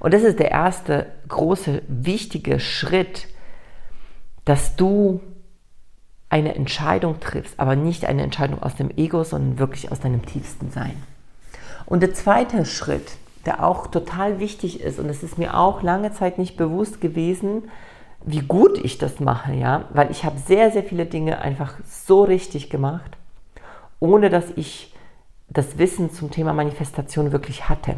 Und 0.00 0.12
das 0.12 0.22
ist 0.22 0.40
der 0.40 0.50
erste 0.50 1.06
große, 1.28 1.82
wichtige 1.86 2.58
Schritt, 2.58 3.28
dass 4.44 4.74
du 4.74 5.20
eine 6.28 6.54
Entscheidung 6.54 7.20
triffst, 7.20 7.60
aber 7.60 7.76
nicht 7.76 8.06
eine 8.06 8.22
Entscheidung 8.22 8.60
aus 8.62 8.74
dem 8.74 8.90
Ego, 8.96 9.22
sondern 9.22 9.58
wirklich 9.58 9.92
aus 9.92 10.00
deinem 10.00 10.24
tiefsten 10.24 10.70
Sein. 10.70 11.00
Und 11.86 12.00
der 12.00 12.14
zweite 12.14 12.64
Schritt, 12.64 13.12
der 13.46 13.64
auch 13.64 13.86
total 13.86 14.38
wichtig 14.38 14.80
ist. 14.80 14.98
Und 14.98 15.08
es 15.08 15.22
ist 15.22 15.38
mir 15.38 15.56
auch 15.56 15.82
lange 15.82 16.12
Zeit 16.12 16.38
nicht 16.38 16.56
bewusst 16.56 17.00
gewesen, 17.00 17.64
wie 18.24 18.40
gut 18.40 18.78
ich 18.78 18.98
das 18.98 19.20
mache, 19.20 19.52
ja, 19.52 19.86
weil 19.92 20.10
ich 20.10 20.24
habe 20.24 20.38
sehr, 20.38 20.70
sehr 20.70 20.84
viele 20.84 21.06
Dinge 21.06 21.40
einfach 21.40 21.74
so 21.84 22.22
richtig 22.22 22.70
gemacht, 22.70 23.16
ohne 23.98 24.30
dass 24.30 24.44
ich 24.54 24.94
das 25.48 25.76
Wissen 25.78 26.12
zum 26.12 26.30
Thema 26.30 26.52
Manifestation 26.52 27.32
wirklich 27.32 27.68
hatte. 27.68 27.96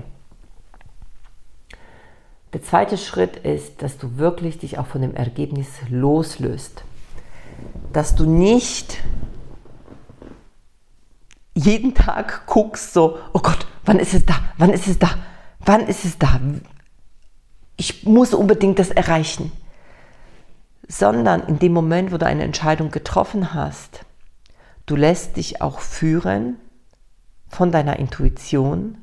Der 2.52 2.62
zweite 2.62 2.96
Schritt 2.96 3.36
ist, 3.36 3.82
dass 3.82 3.98
du 3.98 4.16
wirklich 4.16 4.58
dich 4.58 4.78
auch 4.78 4.86
von 4.86 5.02
dem 5.02 5.14
Ergebnis 5.14 5.68
loslöst. 5.88 6.84
Dass 7.92 8.14
du 8.14 8.26
nicht 8.26 9.02
jeden 11.54 11.94
Tag 11.94 12.46
guckst 12.46 12.94
so, 12.94 13.18
oh 13.32 13.40
Gott, 13.40 13.66
wann 13.84 13.98
ist 13.98 14.14
es 14.14 14.24
da? 14.24 14.34
Wann 14.56 14.70
ist 14.70 14.86
es 14.86 14.98
da? 14.98 15.10
Wann 15.64 15.86
ist 15.86 16.04
es 16.04 16.18
da? 16.18 16.40
Ich 17.76 18.04
muss 18.04 18.34
unbedingt 18.34 18.78
das 18.78 18.90
erreichen. 18.90 19.52
Sondern 20.86 21.44
in 21.46 21.58
dem 21.58 21.72
Moment, 21.72 22.12
wo 22.12 22.18
du 22.18 22.26
eine 22.26 22.44
Entscheidung 22.44 22.90
getroffen 22.90 23.54
hast, 23.54 24.00
du 24.86 24.96
lässt 24.96 25.36
dich 25.36 25.62
auch 25.62 25.80
führen 25.80 26.56
von 27.48 27.72
deiner 27.72 27.98
Intuition. 27.98 28.98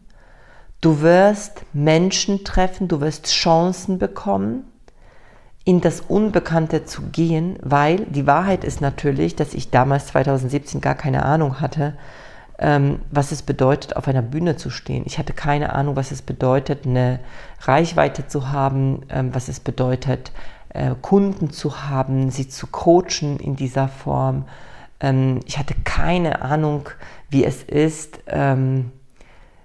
Du 0.80 1.01
wirst 1.01 1.63
Menschen 1.74 2.44
treffen, 2.44 2.88
du 2.88 3.01
wirst 3.01 3.27
Chancen 3.27 3.98
bekommen, 3.98 4.65
in 5.63 5.82
das 5.82 6.01
Unbekannte 6.01 6.86
zu 6.86 7.03
gehen, 7.03 7.58
weil 7.62 8.06
die 8.06 8.25
Wahrheit 8.25 8.63
ist 8.63 8.82
natürlich, 8.82 9.36
dass 9.36 9.53
ich 9.53 9.70
damals 9.70 10.08
2017 10.08 10.82
gar 10.82 10.96
keine 10.96 11.24
Ahnung 11.24 11.62
hatte, 11.62 11.96
was 13.10 13.32
es 13.32 13.41
bedeutet, 13.41 13.96
auf 13.96 14.08
einer 14.08 14.22
Bühne 14.22 14.56
zu 14.56 14.70
stehen. 14.70 15.03
Ich 15.08 15.18
hatte 15.18 15.34
keine 15.34 15.74
Ahnung, 15.74 15.96
was 15.96 16.12
es 16.12 16.22
bedeutet, 16.22 16.86
eine 16.86 17.20
Reichweite 17.62 18.27
zu 18.27 18.51
haben, 18.51 19.01
ähm, 19.10 19.34
was 19.34 19.48
es 19.48 19.60
bedeutet, 19.60 20.32
äh, 20.70 20.94
Kunden 21.01 21.50
zu 21.50 21.89
haben, 21.89 22.30
sie 22.30 22.48
zu 22.48 22.68
coachen 22.68 23.39
in 23.39 23.56
dieser 23.56 23.88
Form. 23.88 24.46
Ähm, 25.00 25.39
ich 25.48 25.58
hatte 25.58 25.74
keine 25.84 26.44
Ahnung, 26.44 26.88
wie 27.30 27.46
es 27.46 27.63
ist, 27.63 28.20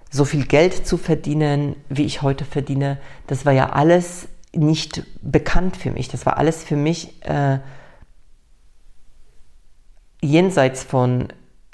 so 0.09 0.25
viel 0.25 0.45
Geld 0.45 0.87
zu 0.87 0.97
verdienen, 0.97 1.75
wie 1.89 2.05
ich 2.05 2.21
heute 2.21 2.45
verdiene. 2.45 2.97
Das 3.27 3.45
war 3.45 3.53
ja 3.53 3.69
alles 3.69 4.29
nicht 4.53 5.03
bekannt 5.21 5.77
für 5.77 5.91
mich. 5.91 6.07
Das 6.07 6.25
war 6.25 6.37
alles 6.37 6.63
für 6.63 6.77
mich 6.77 7.21
äh, 7.25 7.59
jenseits 10.21 10.83
von 10.83 11.27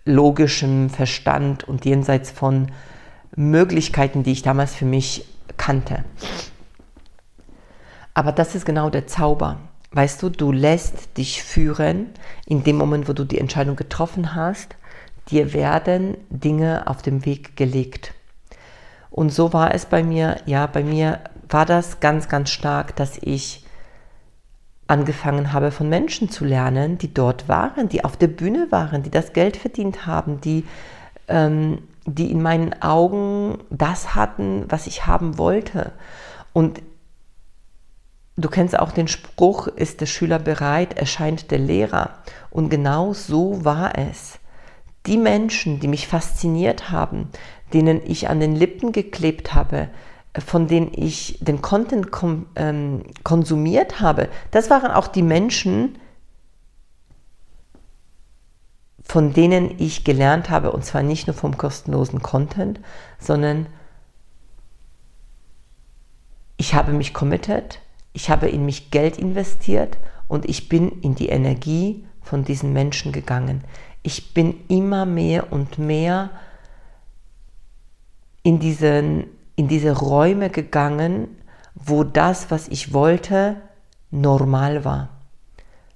logischem 0.06 0.90
Verstand 0.90 1.64
und 1.64 1.86
jenseits 1.86 2.32
von 2.32 2.72
Möglichkeiten, 3.36 4.24
die 4.24 4.32
ich 4.32 4.44
damals 4.44 4.76
für 4.76 4.86
mich 4.86 5.26
kannte. 5.58 6.04
Aber 8.14 8.32
das 8.32 8.56
ist 8.56 8.66
genau 8.66 8.90
der 8.90 9.08
Zauber. 9.08 9.58
Weißt 9.92 10.22
du, 10.22 10.30
du 10.30 10.52
lässt 10.52 11.18
dich 11.18 11.44
führen 11.44 12.08
in 12.46 12.64
dem 12.64 12.78
Moment, 12.78 13.08
wo 13.08 13.14
du 13.14 13.24
die 13.24 13.40
Entscheidung 13.40 13.76
getroffen 13.76 14.36
hast. 14.36 14.76
Dir 15.30 15.54
werden 15.54 16.18
Dinge 16.30 16.88
auf 16.88 17.02
dem 17.02 17.26
Weg 17.26 17.56
gelegt. 17.56 18.14
Und 19.10 19.32
so 19.32 19.54
war 19.54 19.74
es 19.74 19.86
bei 19.86 20.04
mir. 20.04 20.38
Ja, 20.46 20.66
bei 20.68 20.84
mir 20.84 21.22
war 21.48 21.66
das 21.66 22.00
ganz, 22.00 22.28
ganz 22.28 22.50
stark, 22.50 22.96
dass 22.96 23.18
ich 23.22 23.63
angefangen 24.88 25.54
habe, 25.54 25.72
von 25.72 25.90
Menschen 25.90 26.30
zu 26.30 26.46
lernen, 26.46 26.98
die 26.98 27.14
dort 27.14 27.48
waren, 27.48 27.90
die 27.90 28.04
auf 28.04 28.18
der 28.18 28.28
Bühne 28.28 28.68
waren, 28.70 29.04
die 29.04 29.12
das 29.12 29.34
Geld 29.34 29.58
verdient 29.58 30.06
haben, 30.06 30.42
die, 30.42 30.66
ähm, 31.28 31.80
die 32.06 32.32
in 32.32 32.42
meinen 32.42 32.82
Augen 32.82 33.60
das 33.70 34.16
hatten, 34.16 34.66
was 34.70 34.88
ich 34.88 35.06
haben 35.06 35.38
wollte. 35.38 35.94
Und 36.52 36.82
du 38.36 38.50
kennst 38.50 38.78
auch 38.78 38.92
den 38.92 39.08
Spruch, 39.08 39.68
ist 39.68 40.02
der 40.02 40.06
Schüler 40.06 40.40
bereit, 40.40 40.98
erscheint 40.98 41.52
der 41.52 41.60
Lehrer. 41.60 42.12
Und 42.50 42.70
genau 42.70 43.14
so 43.14 43.64
war 43.64 43.98
es. 43.98 44.40
Die 45.06 45.18
Menschen, 45.18 45.80
die 45.80 45.88
mich 45.88 46.08
fasziniert 46.08 46.90
haben, 46.92 47.30
denen 47.74 48.02
ich 48.06 48.30
an 48.30 48.40
den 48.40 48.56
Lippen 48.56 48.92
geklebt 48.92 49.54
habe, 49.54 49.90
von 50.38 50.68
denen 50.68 50.92
ich 50.94 51.38
den 51.42 51.62
Content 51.62 52.12
kom, 52.12 52.48
ähm, 52.56 53.04
konsumiert 53.24 54.00
habe, 54.00 54.30
das 54.52 54.70
waren 54.70 54.92
auch 54.92 55.08
die 55.08 55.22
Menschen, 55.22 56.00
von 59.04 59.34
denen 59.34 59.80
ich 59.80 60.04
gelernt 60.04 60.50
habe, 60.50 60.72
und 60.72 60.86
zwar 60.86 61.04
nicht 61.04 61.28
nur 61.28 61.36
vom 61.36 61.58
kostenlosen 61.58 62.22
Content, 62.22 62.80
sondern 63.20 63.68
ich 66.58 66.74
habe 66.74 66.94
mich 66.94 67.14
committed, 67.14 67.80
ich 68.14 68.30
habe 68.30 68.48
in 68.48 68.66
mich 68.66 68.92
Geld 68.92 69.18
investiert 69.18 69.98
und 70.28 70.46
ich 70.46 70.70
bin 70.70 71.02
in 71.02 71.16
die 71.16 71.30
Energie 71.30 72.06
von 72.22 72.46
diesen 72.46 72.74
Menschen 72.74 73.12
gegangen. 73.12 73.64
Ich 74.02 74.34
bin 74.34 74.64
immer 74.68 75.06
mehr 75.06 75.52
und 75.52 75.78
mehr 75.78 76.30
in, 78.44 78.60
diesen, 78.60 79.26
in 79.56 79.68
diese 79.68 79.92
Räume 79.92 80.50
gegangen, 80.50 81.28
wo 81.76 82.04
das, 82.04 82.52
was 82.52 82.68
ich 82.68 82.94
wollte, 82.94 83.56
normal 84.12 84.86
war. 84.86 85.10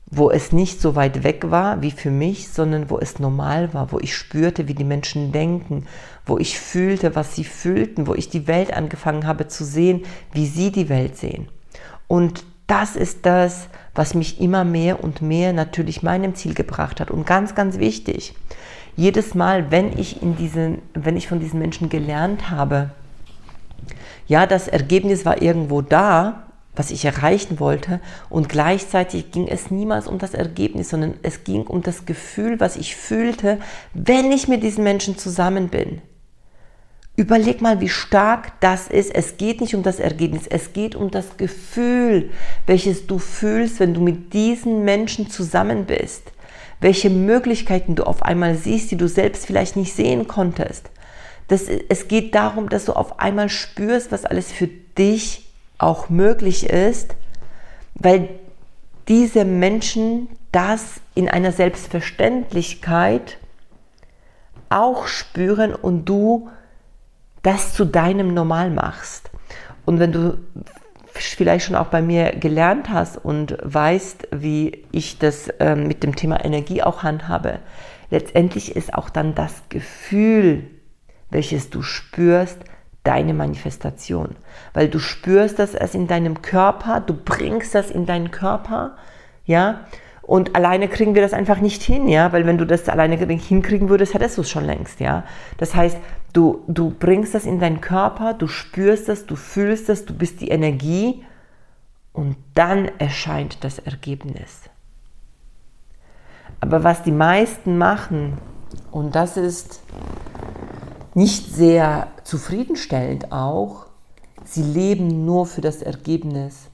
Wo 0.10 0.32
es 0.32 0.52
nicht 0.52 0.80
so 0.82 0.96
weit 0.96 1.24
weg 1.24 1.52
war 1.52 1.82
wie 1.82 1.92
für 1.92 2.12
mich, 2.12 2.50
sondern 2.50 2.90
wo 2.90 2.98
es 2.98 3.20
normal 3.20 3.74
war, 3.74 3.92
wo 3.92 4.00
ich 4.00 4.16
spürte, 4.16 4.68
wie 4.68 4.74
die 4.74 4.86
Menschen 4.86 5.32
denken, 5.32 5.86
wo 6.26 6.38
ich 6.38 6.60
fühlte, 6.60 7.16
was 7.16 7.36
sie 7.36 7.44
fühlten, 7.44 8.08
wo 8.08 8.14
ich 8.14 8.30
die 8.30 8.48
Welt 8.48 8.74
angefangen 8.74 9.28
habe 9.28 9.48
zu 9.48 9.66
sehen, 9.66 10.04
wie 10.32 10.46
sie 10.46 10.72
die 10.72 10.90
Welt 10.90 11.18
sehen. 11.18 11.50
Und 12.08 12.46
das 12.68 12.96
ist 12.96 13.26
das, 13.26 13.68
was 13.96 14.14
mich 14.14 14.40
immer 14.40 14.64
mehr 14.64 15.04
und 15.04 15.22
mehr 15.22 15.54
natürlich 15.54 16.04
meinem 16.04 16.36
Ziel 16.36 16.54
gebracht 16.54 17.00
hat. 17.00 17.12
Und 17.12 17.26
ganz, 17.26 17.56
ganz 17.56 17.78
wichtig, 17.78 18.34
jedes 18.96 19.36
Mal, 19.36 19.72
wenn 19.72 19.98
ich, 19.98 20.22
in 20.22 20.36
diesen, 20.36 20.82
wenn 20.94 21.18
ich 21.18 21.28
von 21.28 21.40
diesen 21.40 21.60
Menschen 21.60 21.90
gelernt 21.90 22.50
habe, 22.50 22.92
ja, 24.28 24.46
das 24.46 24.68
Ergebnis 24.68 25.26
war 25.26 25.42
irgendwo 25.42 25.82
da, 25.82 26.44
was 26.76 26.92
ich 26.92 27.06
erreichen 27.06 27.60
wollte, 27.60 28.00
und 28.30 28.50
gleichzeitig 28.50 29.32
ging 29.32 29.48
es 29.48 29.72
niemals 29.72 30.08
um 30.08 30.20
das 30.20 30.34
Ergebnis, 30.34 30.90
sondern 30.90 31.16
es 31.24 31.44
ging 31.44 31.66
um 31.66 31.82
das 31.82 32.06
Gefühl, 32.06 32.60
was 32.60 32.76
ich 32.76 32.96
fühlte, 32.96 33.60
wenn 33.94 34.32
ich 34.32 34.48
mit 34.48 34.62
diesen 34.64 34.84
Menschen 34.84 35.18
zusammen 35.18 35.70
bin. 35.70 36.02
Überleg 37.16 37.64
mal, 37.64 37.82
wie 37.82 37.90
stark 37.90 38.60
das 38.60 38.88
ist. 38.88 39.14
Es 39.16 39.38
geht 39.38 39.60
nicht 39.60 39.74
um 39.74 39.82
das 39.82 40.00
Ergebnis, 40.00 40.46
es 40.46 40.72
geht 40.72 40.94
um 40.94 41.10
das 41.10 41.38
Gefühl, 41.38 42.30
welches 42.68 43.08
du 43.08 43.18
fühlst, 43.18 43.80
wenn 43.80 43.96
du 43.96 44.02
mit 44.02 44.34
diesen 44.34 44.86
Menschen 44.86 45.28
zusammen 45.28 45.86
bist. 45.86 46.32
Welche 46.80 47.10
Möglichkeiten 47.10 47.96
du 47.96 48.04
auf 48.04 48.22
einmal 48.22 48.54
siehst, 48.54 48.92
die 48.92 48.98
du 48.98 49.08
selbst 49.08 49.48
vielleicht 49.48 49.76
nicht 49.76 49.94
sehen 49.94 50.28
konntest. 50.28 50.92
Das, 51.48 51.68
es 51.68 52.08
geht 52.08 52.36
darum, 52.36 52.70
dass 52.70 52.86
du 52.86 52.94
auf 52.94 53.20
einmal 53.20 53.50
spürst, 53.50 54.12
was 54.12 54.26
alles 54.26 54.52
für 54.52 54.68
dich 54.68 55.50
auch 55.78 56.10
möglich 56.10 56.70
ist, 56.70 57.16
weil 57.96 58.30
diese 59.08 59.46
Menschen 59.46 60.28
das 60.52 61.00
in 61.16 61.30
einer 61.30 61.52
Selbstverständlichkeit 61.52 63.38
auch 64.70 65.08
spüren 65.08 65.74
und 65.74 66.06
du 66.06 66.50
das 67.44 67.74
zu 67.74 67.86
deinem 67.86 68.34
Normal 68.34 68.70
machst. 68.70 69.30
Und 69.86 70.00
wenn 70.00 70.12
du 70.12 70.38
vielleicht 71.14 71.66
schon 71.66 71.76
auch 71.76 71.88
bei 71.88 72.02
mir 72.02 72.32
gelernt 72.32 72.90
hast 72.90 73.18
und 73.24 73.58
weißt, 73.64 74.28
wie 74.32 74.84
ich 74.92 75.18
das 75.18 75.48
äh, 75.60 75.76
mit 75.76 76.04
dem 76.04 76.16
Thema 76.16 76.44
Energie 76.44 76.84
auch 76.84 77.04
handhabe, 77.04 77.60
letztendlich 78.10 78.76
ist 78.76 78.94
auch 78.94 79.10
dann 79.10 79.34
das 79.34 79.64
Gefühl, 79.70 80.64
welches 81.30 81.70
du 81.70 81.82
spürst, 81.82 82.60
deine 83.04 83.34
Manifestation. 83.34 84.36
Weil 84.74 84.90
du 84.90 85.00
spürst 85.00 85.60
das 85.60 85.74
es 85.74 85.96
in 85.96 86.08
deinem 86.08 86.42
Körper, 86.42 87.00
du 87.00 87.14
bringst 87.14 87.74
das 87.74 87.90
in 87.90 88.06
deinen 88.06 88.32
Körper, 88.32 88.98
ja, 89.46 89.86
und 90.22 90.58
alleine 90.58 90.90
kriegen 90.90 91.16
wir 91.16 91.22
das 91.22 91.32
einfach 91.32 91.62
nicht 91.62 91.82
hin, 91.82 92.10
ja, 92.10 92.34
weil 92.34 92.46
wenn 92.46 92.58
du 92.58 92.66
das 92.66 92.90
alleine 92.90 93.16
hinkriegen 93.16 93.88
würdest, 93.88 94.14
hättest 94.14 94.38
du 94.38 94.42
es 94.42 94.50
schon 94.50 94.66
längst, 94.66 95.00
ja. 95.00 95.24
Das 95.58 95.74
heißt, 95.74 95.98
du, 96.34 96.66
du 96.68 96.90
bringst 96.90 97.34
das 97.34 97.46
in 97.46 97.62
deinen 97.62 97.80
Körper, 97.80 98.34
du 98.34 98.48
spürst 98.48 99.08
das, 99.08 99.26
du 99.26 99.38
fühlst 99.38 99.88
das, 99.88 100.04
du 100.04 100.14
bist 100.14 100.42
die 100.42 100.50
Energie 100.50 101.24
und 102.12 102.36
dann 102.56 102.92
erscheint 102.98 103.64
das 103.64 103.80
Ergebnis. 103.80 104.64
Aber 106.60 106.84
was 106.84 107.04
die 107.04 107.14
meisten 107.14 107.78
machen, 107.78 108.38
und 108.92 109.16
das 109.16 109.38
ist 109.38 109.82
nicht 111.18 111.52
sehr 111.52 112.10
zufriedenstellend 112.26 113.32
auch, 113.32 113.88
sie 114.46 114.62
leben 114.62 115.26
nur 115.26 115.48
für 115.48 115.62
das 115.62 115.82
Ergebnis. 115.82 116.68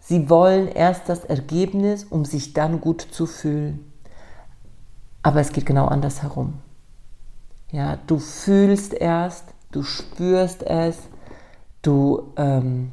Sie 0.00 0.28
wollen 0.28 0.66
erst 0.66 1.08
das 1.08 1.24
Ergebnis, 1.24 2.02
um 2.02 2.24
sich 2.24 2.52
dann 2.52 2.80
gut 2.80 3.00
zu 3.00 3.26
fühlen. 3.26 3.92
Aber 5.22 5.40
es 5.40 5.52
geht 5.52 5.66
genau 5.66 5.86
andersherum. 5.86 6.54
Ja, 7.70 7.96
du 8.08 8.18
fühlst 8.18 8.92
erst, 8.92 9.44
du 9.70 9.84
spürst 9.84 10.64
es, 10.64 10.98
du, 11.80 12.32
ähm, 12.36 12.90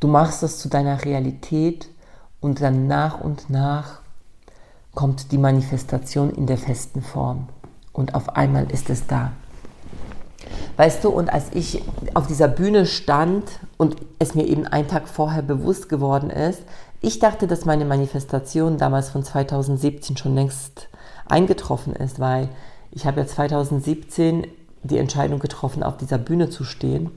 du 0.00 0.08
machst 0.08 0.42
es 0.42 0.58
zu 0.58 0.70
deiner 0.70 1.04
Realität 1.04 1.90
und 2.40 2.62
dann 2.62 2.86
nach 2.86 3.20
und 3.20 3.50
nach 3.50 4.00
kommt 4.94 5.32
die 5.32 5.38
Manifestation 5.38 6.30
in 6.30 6.46
der 6.46 6.56
festen 6.56 7.02
Form. 7.02 7.50
Und 7.96 8.14
auf 8.14 8.36
einmal 8.36 8.70
ist 8.70 8.90
es 8.90 9.06
da. 9.06 9.32
Weißt 10.76 11.02
du, 11.02 11.08
und 11.08 11.32
als 11.32 11.46
ich 11.54 11.82
auf 12.12 12.26
dieser 12.26 12.46
Bühne 12.46 12.84
stand 12.84 13.44
und 13.78 13.96
es 14.18 14.34
mir 14.34 14.46
eben 14.46 14.66
einen 14.66 14.86
Tag 14.86 15.08
vorher 15.08 15.42
bewusst 15.42 15.88
geworden 15.88 16.28
ist, 16.28 16.62
ich 17.00 17.18
dachte, 17.18 17.46
dass 17.46 17.64
meine 17.64 17.86
Manifestation 17.86 18.76
damals 18.76 19.08
von 19.08 19.24
2017 19.24 20.18
schon 20.18 20.34
längst 20.34 20.88
eingetroffen 21.26 21.94
ist, 21.94 22.20
weil 22.20 22.50
ich 22.92 23.06
habe 23.06 23.20
ja 23.20 23.26
2017 23.26 24.46
die 24.82 24.98
Entscheidung 24.98 25.38
getroffen, 25.38 25.82
auf 25.82 25.96
dieser 25.96 26.18
Bühne 26.18 26.50
zu 26.50 26.64
stehen. 26.64 27.10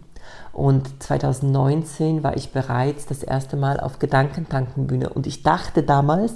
Und 0.52 1.02
2019 1.04 2.24
war 2.24 2.36
ich 2.36 2.52
bereits 2.52 3.06
das 3.06 3.24
erste 3.24 3.56
Mal 3.56 3.80
auf 3.80 4.00
Gedankentankenbühne. 4.00 5.10
Und 5.10 5.28
ich 5.28 5.44
dachte 5.44 5.84
damals, 5.84 6.34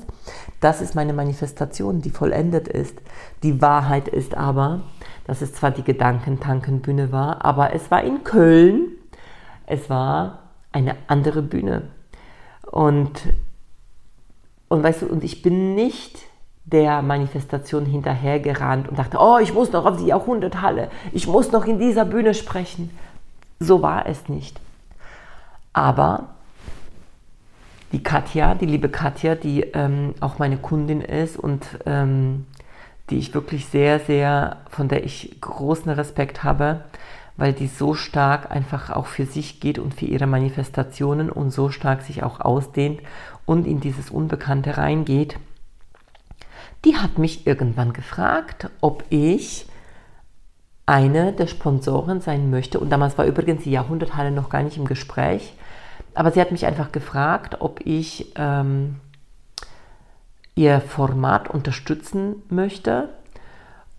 das 0.60 0.82
ist 0.82 0.95
meine 0.95 1.13
Manifestation, 1.13 2.01
die 2.01 2.10
vollendet 2.10 2.67
ist. 2.67 3.01
Die 3.41 3.62
Wahrheit 3.62 4.08
ist 4.08 4.38
aber, 4.38 4.82
dass 5.25 5.41
es 5.41 5.53
zwar 5.53 5.71
die 5.71 5.84
Gedankentankenbühne 5.84 7.12
war, 7.12 7.43
aber 7.43 7.73
es 7.73 7.89
war 7.91 8.03
in 8.03 8.23
Köln. 8.23 8.91
Es 9.65 9.89
war 9.89 10.39
eine 10.71 10.95
andere 11.08 11.41
Bühne. 11.41 11.84
Und, 12.71 13.21
und 14.67 14.84
weißt 14.84 15.03
du, 15.03 15.08
und 15.08 15.23
ich 15.23 15.41
bin 15.41 15.75
nicht 15.75 16.19
der 16.65 17.01
Manifestation 17.01 17.86
hinterhergerannt 17.86 18.88
und 18.88 18.97
dachte, 18.97 19.17
oh, 19.19 19.38
ich 19.38 19.53
muss 19.53 19.71
noch 19.71 19.86
auf 19.86 19.97
die 19.97 20.08
Jahrhunderthalle, 20.08 20.89
ich 21.12 21.27
muss 21.27 21.51
noch 21.51 21.65
in 21.65 21.77
dieser 21.77 22.06
Bühne 22.06 22.34
sprechen. 22.34 22.89
So 23.59 23.81
war 23.81 24.05
es 24.07 24.29
nicht. 24.29 24.59
Aber 25.73 26.29
die 27.91 28.03
Katja, 28.03 28.55
die 28.55 28.65
liebe 28.65 28.89
Katja, 28.89 29.35
die 29.35 29.61
ähm, 29.61 30.15
auch 30.19 30.39
meine 30.39 30.57
Kundin 30.57 31.01
ist 31.01 31.37
und 31.37 31.65
ähm, 31.85 32.45
die 33.09 33.17
ich 33.17 33.33
wirklich 33.33 33.67
sehr, 33.67 33.99
sehr, 33.99 34.57
von 34.69 34.87
der 34.87 35.03
ich 35.03 35.39
großen 35.41 35.91
Respekt 35.91 36.43
habe, 36.43 36.81
weil 37.37 37.53
die 37.53 37.67
so 37.67 37.93
stark 37.93 38.51
einfach 38.51 38.89
auch 38.89 39.07
für 39.07 39.25
sich 39.25 39.59
geht 39.59 39.79
und 39.79 39.93
für 39.93 40.05
ihre 40.05 40.27
Manifestationen 40.27 41.29
und 41.29 41.51
so 41.51 41.69
stark 41.69 42.01
sich 42.03 42.23
auch 42.23 42.39
ausdehnt 42.39 43.01
und 43.45 43.67
in 43.67 43.79
dieses 43.79 44.09
Unbekannte 44.09 44.77
reingeht. 44.77 45.37
Die 46.85 46.97
hat 46.97 47.17
mich 47.17 47.47
irgendwann 47.47 47.93
gefragt, 47.93 48.69
ob 48.81 49.03
ich 49.09 49.67
eine 50.86 51.32
der 51.32 51.48
Sponsoren 51.48 52.22
sein 52.22 52.50
möchte. 52.50 52.80
Und 52.80 52.89
damals 52.89 53.17
war 53.17 53.26
übrigens 53.26 53.63
die 53.63 53.72
Jahrhunderthalle 53.72 54.32
noch 54.32 54.50
gar 54.50 54.63
nicht 54.63 54.78
im 54.78 54.86
Gespräch. 54.86 55.54
Aber 56.13 56.32
sie 56.32 56.41
hat 56.41 56.52
mich 56.52 56.65
einfach 56.65 56.91
gefragt, 56.91 57.58
ob 57.60 57.80
ich 57.86 58.34
ähm, 58.36 58.98
ihr 60.56 60.82
Format 60.82 61.50
unterstützen 61.50 62.43
möchte. 62.50 63.10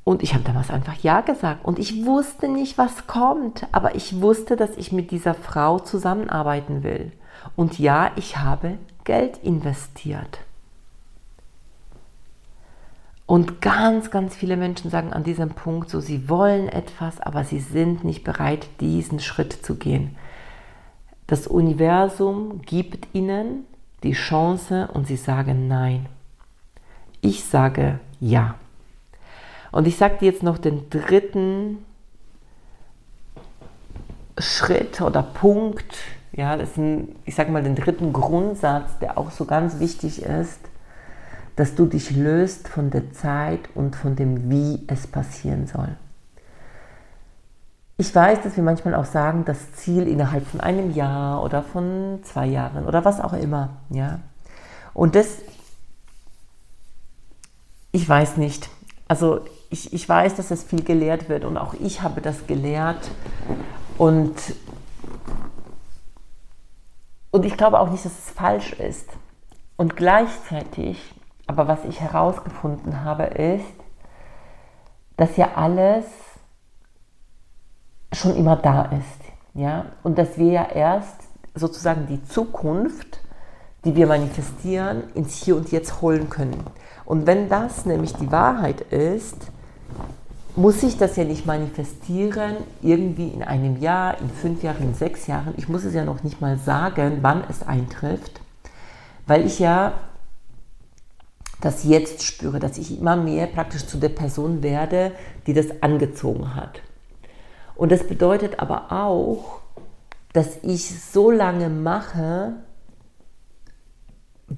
Und 0.04 0.22
ich 0.22 0.34
habe 0.34 0.44
damals 0.44 0.70
einfach 0.70 0.96
Ja 1.02 1.22
gesagt. 1.22 1.64
Und 1.64 1.78
ich 1.78 2.04
wusste 2.04 2.48
nicht, 2.48 2.76
was 2.76 3.06
kommt. 3.06 3.66
Aber 3.72 3.94
ich 3.94 4.20
wusste, 4.20 4.56
dass 4.56 4.76
ich 4.76 4.92
mit 4.92 5.10
dieser 5.10 5.34
Frau 5.34 5.78
zusammenarbeiten 5.78 6.82
will. 6.82 7.12
Und 7.56 7.78
ja, 7.78 8.10
ich 8.16 8.36
habe 8.36 8.78
Geld 9.04 9.38
investiert. 9.38 10.40
Und 13.26 13.62
ganz, 13.62 14.10
ganz 14.10 14.34
viele 14.34 14.56
Menschen 14.56 14.90
sagen 14.90 15.12
an 15.12 15.24
diesem 15.24 15.50
Punkt 15.50 15.88
so, 15.88 16.00
sie 16.00 16.28
wollen 16.28 16.68
etwas, 16.68 17.20
aber 17.20 17.44
sie 17.44 17.60
sind 17.60 18.04
nicht 18.04 18.22
bereit, 18.22 18.68
diesen 18.80 19.18
Schritt 19.18 19.52
zu 19.52 19.76
gehen. 19.76 20.16
Das 21.26 21.46
Universum 21.46 22.60
gibt 22.62 23.14
ihnen 23.14 23.64
die 24.02 24.12
Chance 24.12 24.90
und 24.92 25.06
sie 25.06 25.16
sagen 25.16 25.68
nein. 25.68 26.06
Ich 27.22 27.44
sage 27.44 27.98
ja. 28.20 28.56
Und 29.72 29.86
ich 29.86 29.96
sage 29.96 30.18
dir 30.20 30.30
jetzt 30.30 30.42
noch 30.42 30.58
den 30.58 30.90
dritten 30.90 31.78
Schritt 34.36 35.00
oder 35.00 35.22
Punkt, 35.22 35.96
ja, 36.32 36.56
das 36.56 36.72
ist 36.72 36.76
ein, 36.76 37.16
ich 37.24 37.34
sage 37.34 37.50
mal 37.50 37.62
den 37.62 37.76
dritten 37.76 38.12
Grundsatz, 38.12 38.98
der 38.98 39.16
auch 39.16 39.30
so 39.30 39.46
ganz 39.46 39.78
wichtig 39.80 40.22
ist 40.22 40.60
dass 41.56 41.74
du 41.74 41.86
dich 41.86 42.10
löst 42.10 42.68
von 42.68 42.90
der 42.90 43.12
Zeit 43.12 43.60
und 43.74 43.96
von 43.96 44.16
dem, 44.16 44.50
wie 44.50 44.82
es 44.88 45.06
passieren 45.06 45.66
soll. 45.66 45.96
Ich 47.96 48.12
weiß, 48.12 48.42
dass 48.42 48.56
wir 48.56 48.64
manchmal 48.64 48.94
auch 48.96 49.04
sagen, 49.04 49.44
das 49.44 49.72
Ziel 49.74 50.08
innerhalb 50.08 50.46
von 50.46 50.60
einem 50.60 50.92
Jahr 50.92 51.44
oder 51.44 51.62
von 51.62 52.18
zwei 52.24 52.46
Jahren 52.46 52.86
oder 52.86 53.04
was 53.04 53.20
auch 53.20 53.34
immer, 53.34 53.76
ja. 53.90 54.18
Und 54.92 55.14
das, 55.14 55.38
ich 57.92 58.08
weiß 58.08 58.36
nicht. 58.36 58.68
Also 59.06 59.44
ich, 59.70 59.92
ich 59.92 60.08
weiß, 60.08 60.34
dass 60.34 60.50
es 60.50 60.64
viel 60.64 60.82
gelehrt 60.82 61.28
wird 61.28 61.44
und 61.44 61.56
auch 61.56 61.74
ich 61.74 62.02
habe 62.02 62.20
das 62.20 62.46
gelehrt. 62.46 63.10
Und, 63.96 64.34
und 67.30 67.44
ich 67.44 67.56
glaube 67.56 67.78
auch 67.78 67.90
nicht, 67.90 68.04
dass 68.04 68.12
es 68.12 68.30
falsch 68.30 68.72
ist. 68.72 69.08
Und 69.76 69.96
gleichzeitig, 69.96 71.14
aber 71.46 71.68
was 71.68 71.84
ich 71.84 72.00
herausgefunden 72.00 73.04
habe, 73.04 73.24
ist, 73.24 73.64
dass 75.16 75.36
ja 75.36 75.50
alles 75.54 76.04
schon 78.12 78.36
immer 78.36 78.56
da 78.56 78.82
ist. 78.82 79.32
Ja? 79.54 79.86
Und 80.02 80.18
dass 80.18 80.38
wir 80.38 80.52
ja 80.52 80.66
erst 80.66 81.16
sozusagen 81.54 82.06
die 82.06 82.22
Zukunft, 82.24 83.20
die 83.84 83.94
wir 83.94 84.06
manifestieren, 84.06 85.04
ins 85.14 85.36
Hier 85.36 85.56
und 85.56 85.70
Jetzt 85.70 86.00
holen 86.00 86.30
können. 86.30 86.64
Und 87.04 87.26
wenn 87.26 87.48
das 87.48 87.84
nämlich 87.84 88.14
die 88.14 88.32
Wahrheit 88.32 88.80
ist, 88.80 89.50
muss 90.56 90.82
ich 90.82 90.96
das 90.96 91.16
ja 91.16 91.24
nicht 91.24 91.46
manifestieren, 91.46 92.56
irgendwie 92.80 93.28
in 93.28 93.42
einem 93.42 93.80
Jahr, 93.80 94.18
in 94.20 94.30
fünf 94.30 94.62
Jahren, 94.62 94.82
in 94.82 94.94
sechs 94.94 95.26
Jahren. 95.26 95.52
Ich 95.56 95.68
muss 95.68 95.84
es 95.84 95.94
ja 95.94 96.04
noch 96.04 96.22
nicht 96.22 96.40
mal 96.40 96.56
sagen, 96.58 97.18
wann 97.22 97.42
es 97.50 97.66
eintrifft, 97.66 98.40
weil 99.26 99.44
ich 99.44 99.58
ja 99.58 99.92
das 101.64 101.84
jetzt 101.84 102.22
spüre, 102.22 102.58
dass 102.58 102.76
ich 102.76 102.98
immer 102.98 103.16
mehr 103.16 103.46
praktisch 103.46 103.86
zu 103.86 103.96
der 103.98 104.10
Person 104.10 104.62
werde, 104.62 105.12
die 105.46 105.54
das 105.54 105.82
angezogen 105.82 106.54
hat. 106.54 106.82
Und 107.74 107.90
das 107.90 108.06
bedeutet 108.06 108.60
aber 108.60 108.92
auch, 108.92 109.60
dass 110.32 110.58
ich 110.62 111.00
so 111.00 111.30
lange 111.30 111.70
mache, 111.70 112.54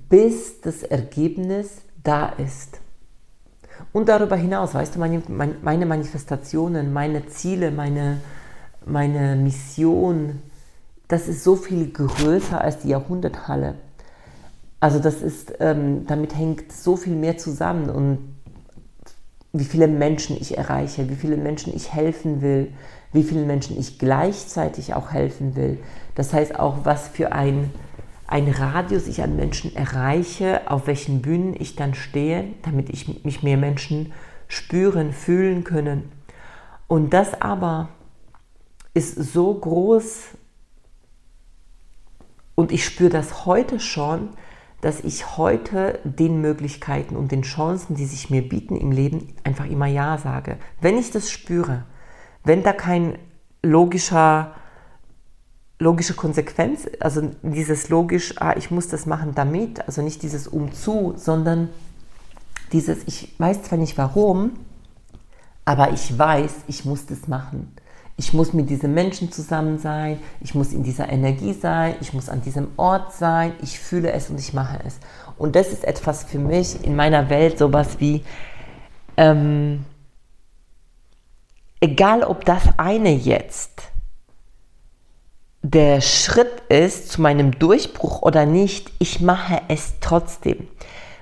bis 0.09 0.61
das 0.61 0.83
Ergebnis 0.83 1.83
da 2.03 2.29
ist. 2.29 2.81
Und 3.93 4.09
darüber 4.09 4.37
hinaus, 4.37 4.75
weißt 4.75 4.97
du, 4.97 4.99
meine, 4.99 5.23
meine 5.63 5.87
Manifestationen, 5.87 6.93
meine 6.93 7.27
Ziele, 7.27 7.71
meine, 7.71 8.21
meine 8.85 9.37
Mission, 9.37 10.43
das 11.09 11.29
ist 11.29 11.45
so 11.45 11.57
viel 11.57 11.93
größer 11.93 12.61
als 12.61 12.81
die 12.81 12.89
Jahrhunderthalle. 12.89 13.77
Also 14.81 14.99
das 14.99 15.23
ist, 15.23 15.55
ähm, 15.61 16.07
damit 16.07 16.37
hängt 16.37 16.71
so 16.71 16.97
viel 16.97 17.15
mehr 17.15 17.39
zusammen 17.39 17.89
und 17.89 18.37
wie 19.53 19.65
viele 19.65 19.89
Menschen 19.89 20.37
ich 20.39 20.59
erreiche, 20.59 21.09
wie 21.09 21.17
viele 21.17 21.37
Menschen 21.37 21.75
ich 21.75 21.93
helfen 21.93 22.43
will, 22.43 22.73
wie 23.13 23.23
vielen 23.23 23.47
Menschen 23.47 23.79
ich 23.79 23.99
gleichzeitig 23.99 24.95
auch 24.95 25.13
helfen 25.13 25.57
will. 25.57 25.79
Das 26.15 26.33
heißt 26.33 26.59
auch, 26.59 26.85
was 26.85 27.09
für 27.09 27.33
ein, 27.33 27.71
ein 28.27 28.49
Radius 28.49 29.07
ich 29.07 29.23
an 29.23 29.37
Menschen 29.37 29.75
erreiche, 29.75 30.71
auf 30.71 30.87
welchen 30.87 31.23
Bühnen 31.23 31.55
ich 31.59 31.77
dann 31.77 31.95
stehe, 31.95 32.45
damit 32.63 32.91
ich 32.91 33.25
mich 33.25 33.43
mehr 33.43 33.57
Menschen 33.57 34.13
spüren, 34.49 35.13
fühlen 35.13 35.65
können. 35.65 36.13
Und 36.87 37.15
das 37.15 37.41
aber 37.41 37.89
ist 38.95 39.17
so 39.17 39.55
groß 39.55 40.29
und 42.55 42.73
ich 42.73 42.85
spüre 42.85 43.11
das 43.11 43.47
heute 43.47 43.81
schon, 43.81 44.31
dass 44.87 45.01
ich 45.01 45.37
heute 45.37 45.99
den 46.05 46.41
Möglichkeiten 46.41 47.17
und 47.17 47.33
den 47.33 47.43
Chancen, 47.43 47.97
die 47.97 48.07
sich 48.07 48.31
mir 48.31 48.49
bieten 48.49 48.77
im 48.77 48.93
Leben, 48.93 49.35
einfach 49.43 49.67
immer 49.67 49.87
Ja 49.87 50.17
sage. 50.17 50.59
Wenn 50.81 50.97
ich 50.97 51.11
das 51.11 51.29
spüre, 51.29 51.83
wenn 52.45 52.63
da 52.63 52.73
kein 52.73 53.19
logischer, 53.65 54.55
logische 55.81 56.15
Konsequenz, 56.15 56.89
also 57.01 57.33
dieses 57.43 57.89
logisch, 57.89 58.35
ah, 58.41 58.55
ich 58.57 58.71
muss 58.71 58.87
das 58.87 59.07
machen 59.07 59.35
damit, 59.35 59.85
also 59.89 60.03
nicht 60.03 60.23
dieses 60.23 60.47
umzu, 60.47 61.15
sondern 61.17 61.69
dieses, 62.71 63.03
ich 63.09 63.35
weiß 63.41 63.65
zwar 63.65 63.79
nicht 63.79 63.99
warum, 63.99 64.53
aber 65.65 65.95
ich 65.95 66.17
weiß, 66.17 66.53
ich 66.69 66.85
muss 66.85 67.07
das 67.07 67.27
machen. 67.27 67.73
Ich 68.19 68.33
muss 68.33 68.55
mit 68.55 68.71
diesen 68.71 68.95
Menschen 68.95 69.31
zusammen 69.31 69.79
sein, 69.79 70.21
ich 70.41 70.55
muss 70.55 70.73
in 70.73 70.83
dieser 70.83 71.11
Energie 71.11 71.53
sein, 71.53 71.97
ich 72.01 72.15
muss 72.15 72.31
an 72.31 72.41
diesem 72.41 72.69
Ort 72.79 73.13
sein, 73.13 73.53
ich 73.63 73.79
fühle 73.79 74.11
es 74.13 74.31
und 74.31 74.41
ich 74.41 74.55
mache 74.55 74.79
es. 74.87 74.99
Und 75.37 75.55
das 75.55 75.69
ist 75.69 75.85
etwas 75.85 76.25
für 76.25 76.39
mich 76.39 76.83
in 76.83 76.97
meiner 76.97 77.29
Welt 77.29 77.59
sowas 77.59 78.01
wie, 78.01 78.25
ähm, 79.19 79.85
egal 81.81 82.23
ob 82.23 82.47
das 82.47 82.63
eine 82.79 83.15
jetzt 83.15 83.83
der 85.63 86.01
Schritt 86.01 86.63
ist 86.69 87.11
zu 87.11 87.21
meinem 87.21 87.59
Durchbruch 87.59 88.23
oder 88.23 88.47
nicht, 88.47 88.93
ich 88.99 89.21
mache 89.21 89.61
es 89.69 89.95
trotzdem, 90.01 90.69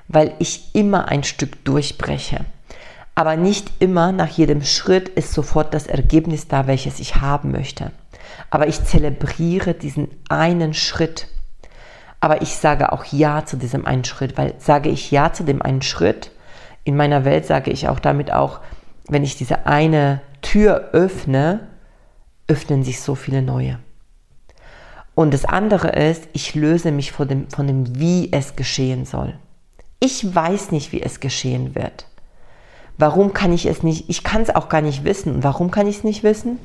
weil 0.06 0.34
ich 0.38 0.74
immer 0.74 1.08
ein 1.08 1.24
Stück 1.24 1.64
durchbreche. 1.64 2.44
Aber 3.14 3.36
nicht 3.36 3.70
immer 3.78 4.12
nach 4.12 4.28
jedem 4.28 4.62
Schritt 4.62 5.08
ist 5.08 5.32
sofort 5.32 5.72
das 5.72 5.86
Ergebnis 5.86 6.48
da, 6.48 6.66
welches 6.66 6.98
ich 6.98 7.16
haben 7.16 7.52
möchte. 7.52 7.92
Aber 8.50 8.66
ich 8.66 8.82
zelebriere 8.84 9.74
diesen 9.74 10.08
einen 10.28 10.74
Schritt. 10.74 11.28
Aber 12.20 12.42
ich 12.42 12.56
sage 12.56 12.92
auch 12.92 13.04
Ja 13.04 13.44
zu 13.44 13.56
diesem 13.56 13.86
einen 13.86 14.04
Schritt, 14.04 14.36
weil 14.36 14.54
sage 14.58 14.88
ich 14.88 15.10
Ja 15.10 15.32
zu 15.32 15.44
dem 15.44 15.62
einen 15.62 15.82
Schritt, 15.82 16.30
in 16.84 16.96
meiner 16.96 17.24
Welt 17.24 17.46
sage 17.46 17.70
ich 17.70 17.88
auch 17.88 17.98
damit 17.98 18.32
auch, 18.32 18.60
wenn 19.08 19.24
ich 19.24 19.36
diese 19.36 19.66
eine 19.66 20.20
Tür 20.42 20.90
öffne, 20.92 21.68
öffnen 22.46 22.82
sich 22.82 23.00
so 23.00 23.14
viele 23.14 23.42
neue. 23.42 23.78
Und 25.14 25.32
das 25.32 25.44
andere 25.44 25.90
ist, 25.90 26.28
ich 26.32 26.54
löse 26.54 26.90
mich 26.90 27.12
von 27.12 27.28
dem, 27.28 27.48
von 27.50 27.66
dem, 27.66 27.98
wie 27.98 28.32
es 28.32 28.56
geschehen 28.56 29.04
soll. 29.04 29.34
Ich 30.00 30.34
weiß 30.34 30.72
nicht, 30.72 30.92
wie 30.92 31.02
es 31.02 31.20
geschehen 31.20 31.74
wird. 31.74 32.06
Warum 32.98 33.32
kann 33.32 33.52
ich 33.52 33.66
es 33.66 33.82
nicht? 33.82 34.08
Ich 34.08 34.22
kann 34.22 34.42
es 34.42 34.54
auch 34.54 34.68
gar 34.68 34.80
nicht 34.80 35.04
wissen. 35.04 35.36
Und 35.36 35.44
warum 35.44 35.70
kann 35.70 35.86
ich 35.86 35.98
es 35.98 36.04
nicht 36.04 36.22
wissen? 36.22 36.58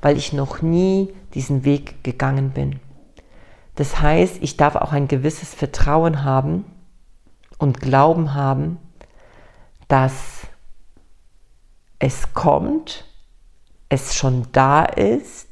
Weil 0.00 0.16
ich 0.16 0.32
noch 0.32 0.62
nie 0.62 1.12
diesen 1.34 1.64
Weg 1.64 2.04
gegangen 2.04 2.50
bin. 2.50 2.80
Das 3.74 4.00
heißt, 4.00 4.38
ich 4.40 4.56
darf 4.56 4.76
auch 4.76 4.92
ein 4.92 5.08
gewisses 5.08 5.52
Vertrauen 5.52 6.22
haben 6.22 6.64
und 7.58 7.80
Glauben 7.80 8.34
haben, 8.34 8.78
dass 9.88 10.46
es 11.98 12.34
kommt 12.34 13.04
es 13.94 14.14
schon 14.14 14.46
da 14.52 14.84
ist. 14.84 15.48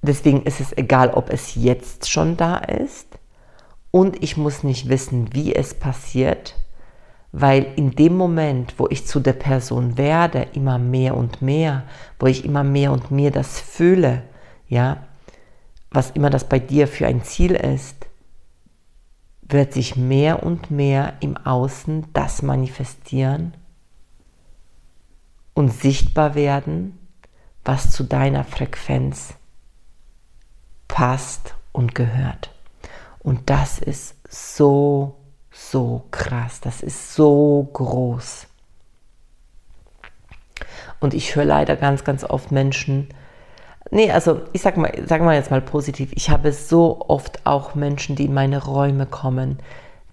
Deswegen 0.00 0.42
ist 0.42 0.60
es 0.60 0.76
egal, 0.76 1.10
ob 1.10 1.30
es 1.30 1.54
jetzt 1.54 2.10
schon 2.10 2.36
da 2.36 2.56
ist. 2.56 3.06
Und 3.90 4.22
ich 4.22 4.36
muss 4.36 4.62
nicht 4.62 4.88
wissen, 4.88 5.32
wie 5.34 5.54
es 5.54 5.74
passiert, 5.74 6.56
weil 7.32 7.66
in 7.76 7.92
dem 7.92 8.16
Moment, 8.16 8.74
wo 8.78 8.88
ich 8.88 9.06
zu 9.06 9.18
der 9.20 9.32
Person 9.32 9.96
werde, 9.96 10.48
immer 10.52 10.78
mehr 10.78 11.16
und 11.16 11.42
mehr, 11.42 11.84
wo 12.18 12.26
ich 12.26 12.44
immer 12.44 12.62
mehr 12.62 12.92
und 12.92 13.10
mehr 13.10 13.30
das 13.30 13.58
fühle, 13.58 14.22
ja, 14.68 14.98
was 15.90 16.10
immer 16.10 16.30
das 16.30 16.48
bei 16.48 16.58
dir 16.58 16.86
für 16.86 17.06
ein 17.06 17.24
Ziel 17.24 17.52
ist, 17.52 18.06
wird 19.42 19.72
sich 19.72 19.96
mehr 19.96 20.42
und 20.42 20.70
mehr 20.70 21.14
im 21.20 21.36
Außen 21.36 22.06
das 22.12 22.42
manifestieren, 22.42 23.54
und 25.54 25.72
sichtbar 25.72 26.34
werden, 26.34 26.98
was 27.64 27.90
zu 27.90 28.04
deiner 28.04 28.44
Frequenz 28.44 29.34
passt 30.88 31.54
und 31.72 31.94
gehört. 31.94 32.50
Und 33.20 33.50
das 33.50 33.78
ist 33.78 34.16
so, 34.28 35.16
so 35.72 36.04
krass, 36.10 36.60
das 36.60 36.82
ist 36.82 37.14
so 37.14 37.68
groß. 37.72 38.46
Und 41.00 41.14
ich 41.14 41.34
höre 41.34 41.44
leider 41.44 41.74
ganz, 41.76 42.04
ganz 42.04 42.22
oft 42.22 42.52
Menschen, 42.52 43.08
nee, 43.90 44.12
also 44.12 44.42
ich 44.52 44.62
sag 44.62 44.76
mal, 44.76 44.92
sagen 45.08 45.24
wir 45.24 45.34
jetzt 45.34 45.50
mal 45.50 45.60
positiv, 45.60 46.12
ich 46.12 46.30
habe 46.30 46.52
so 46.52 47.00
oft 47.08 47.44
auch 47.44 47.74
Menschen, 47.74 48.14
die 48.14 48.26
in 48.26 48.34
meine 48.34 48.62
Räume 48.62 49.06
kommen, 49.06 49.58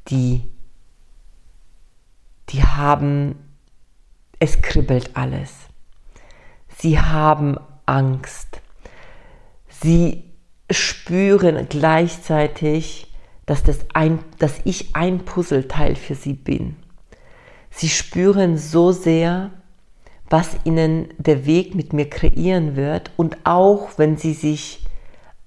die, 0.08 0.50
die 2.50 2.63
haben 2.63 3.36
es 4.39 4.62
kribbelt 4.62 5.12
alles. 5.15 5.54
Sie 6.78 7.00
haben 7.00 7.58
Angst. 7.86 8.62
Sie 9.67 10.24
spüren 10.72 11.67
gleichzeitig, 11.67 13.09
dass, 13.49 13.63
das 13.63 13.79
ein, 13.95 14.19
dass 14.38 14.59
ich 14.63 14.95
ein 14.95 15.25
Puzzleteil 15.25 15.95
für 15.95 16.13
sie 16.13 16.33
bin. 16.33 16.75
Sie 17.71 17.89
spüren 17.89 18.59
so 18.59 18.91
sehr, 18.91 19.49
was 20.29 20.55
ihnen 20.65 21.07
der 21.17 21.47
Weg 21.47 21.73
mit 21.73 21.91
mir 21.91 22.07
kreieren 22.07 22.75
wird 22.75 23.09
und 23.17 23.38
auch 23.45 23.97
wenn 23.97 24.17
sie 24.17 24.33
sich 24.33 24.85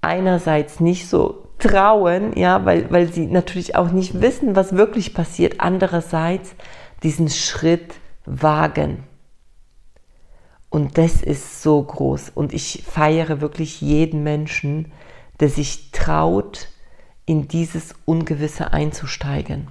einerseits 0.01 0.81
nicht 0.81 1.07
so 1.07 1.47
trauen, 1.59 2.37
ja, 2.37 2.65
weil, 2.65 2.91
weil 2.91 3.13
sie 3.13 3.25
natürlich 3.25 3.77
auch 3.77 3.91
nicht 3.91 4.19
wissen, 4.19 4.57
was 4.57 4.75
wirklich 4.75 5.13
passiert, 5.13 5.61
andererseits 5.61 6.55
diesen 7.03 7.29
Schritt 7.29 7.93
wagen. 8.25 9.05
Und 10.69 10.97
das 10.97 11.21
ist 11.21 11.63
so 11.63 11.81
groß. 11.81 12.31
Und 12.35 12.51
ich 12.51 12.83
feiere 12.85 13.39
wirklich 13.39 13.79
jeden 13.79 14.23
Menschen, 14.23 14.91
der 15.39 15.47
sich 15.47 15.91
traut, 15.91 16.67
in 17.25 17.47
dieses 17.47 17.95
Ungewisse 18.05 18.73
einzusteigen. 18.73 19.67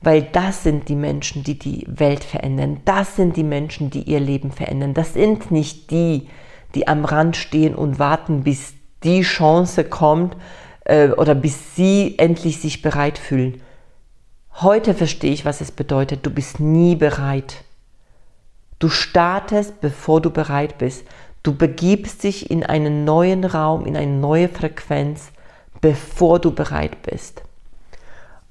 Weil 0.00 0.22
das 0.22 0.62
sind 0.62 0.88
die 0.88 0.96
Menschen, 0.96 1.44
die 1.44 1.58
die 1.58 1.86
Welt 1.88 2.24
verändern. 2.24 2.80
Das 2.84 3.16
sind 3.16 3.36
die 3.36 3.44
Menschen, 3.44 3.90
die 3.90 4.02
ihr 4.02 4.20
Leben 4.20 4.52
verändern. 4.52 4.94
Das 4.94 5.14
sind 5.14 5.50
nicht 5.50 5.90
die, 5.90 6.28
die 6.74 6.88
am 6.88 7.04
Rand 7.04 7.36
stehen 7.36 7.74
und 7.74 7.98
warten, 7.98 8.42
bis 8.42 8.74
die 9.02 9.22
Chance 9.22 9.84
kommt 9.84 10.36
äh, 10.84 11.08
oder 11.08 11.34
bis 11.34 11.74
sie 11.74 12.18
endlich 12.18 12.60
sich 12.60 12.82
bereit 12.82 13.18
fühlen. 13.18 13.62
Heute 14.60 14.94
verstehe 14.94 15.32
ich, 15.32 15.44
was 15.44 15.60
es 15.60 15.72
bedeutet. 15.72 16.24
Du 16.26 16.30
bist 16.30 16.60
nie 16.60 16.96
bereit. 16.96 17.64
Du 18.78 18.88
startest, 18.88 19.80
bevor 19.80 20.20
du 20.20 20.30
bereit 20.30 20.78
bist. 20.78 21.04
Du 21.42 21.54
begibst 21.54 22.22
dich 22.22 22.50
in 22.50 22.64
einen 22.64 23.04
neuen 23.04 23.44
Raum, 23.44 23.86
in 23.86 23.96
eine 23.96 24.12
neue 24.12 24.48
Frequenz, 24.48 25.32
bevor 25.84 26.38
du 26.38 26.50
bereit 26.50 27.02
bist. 27.02 27.42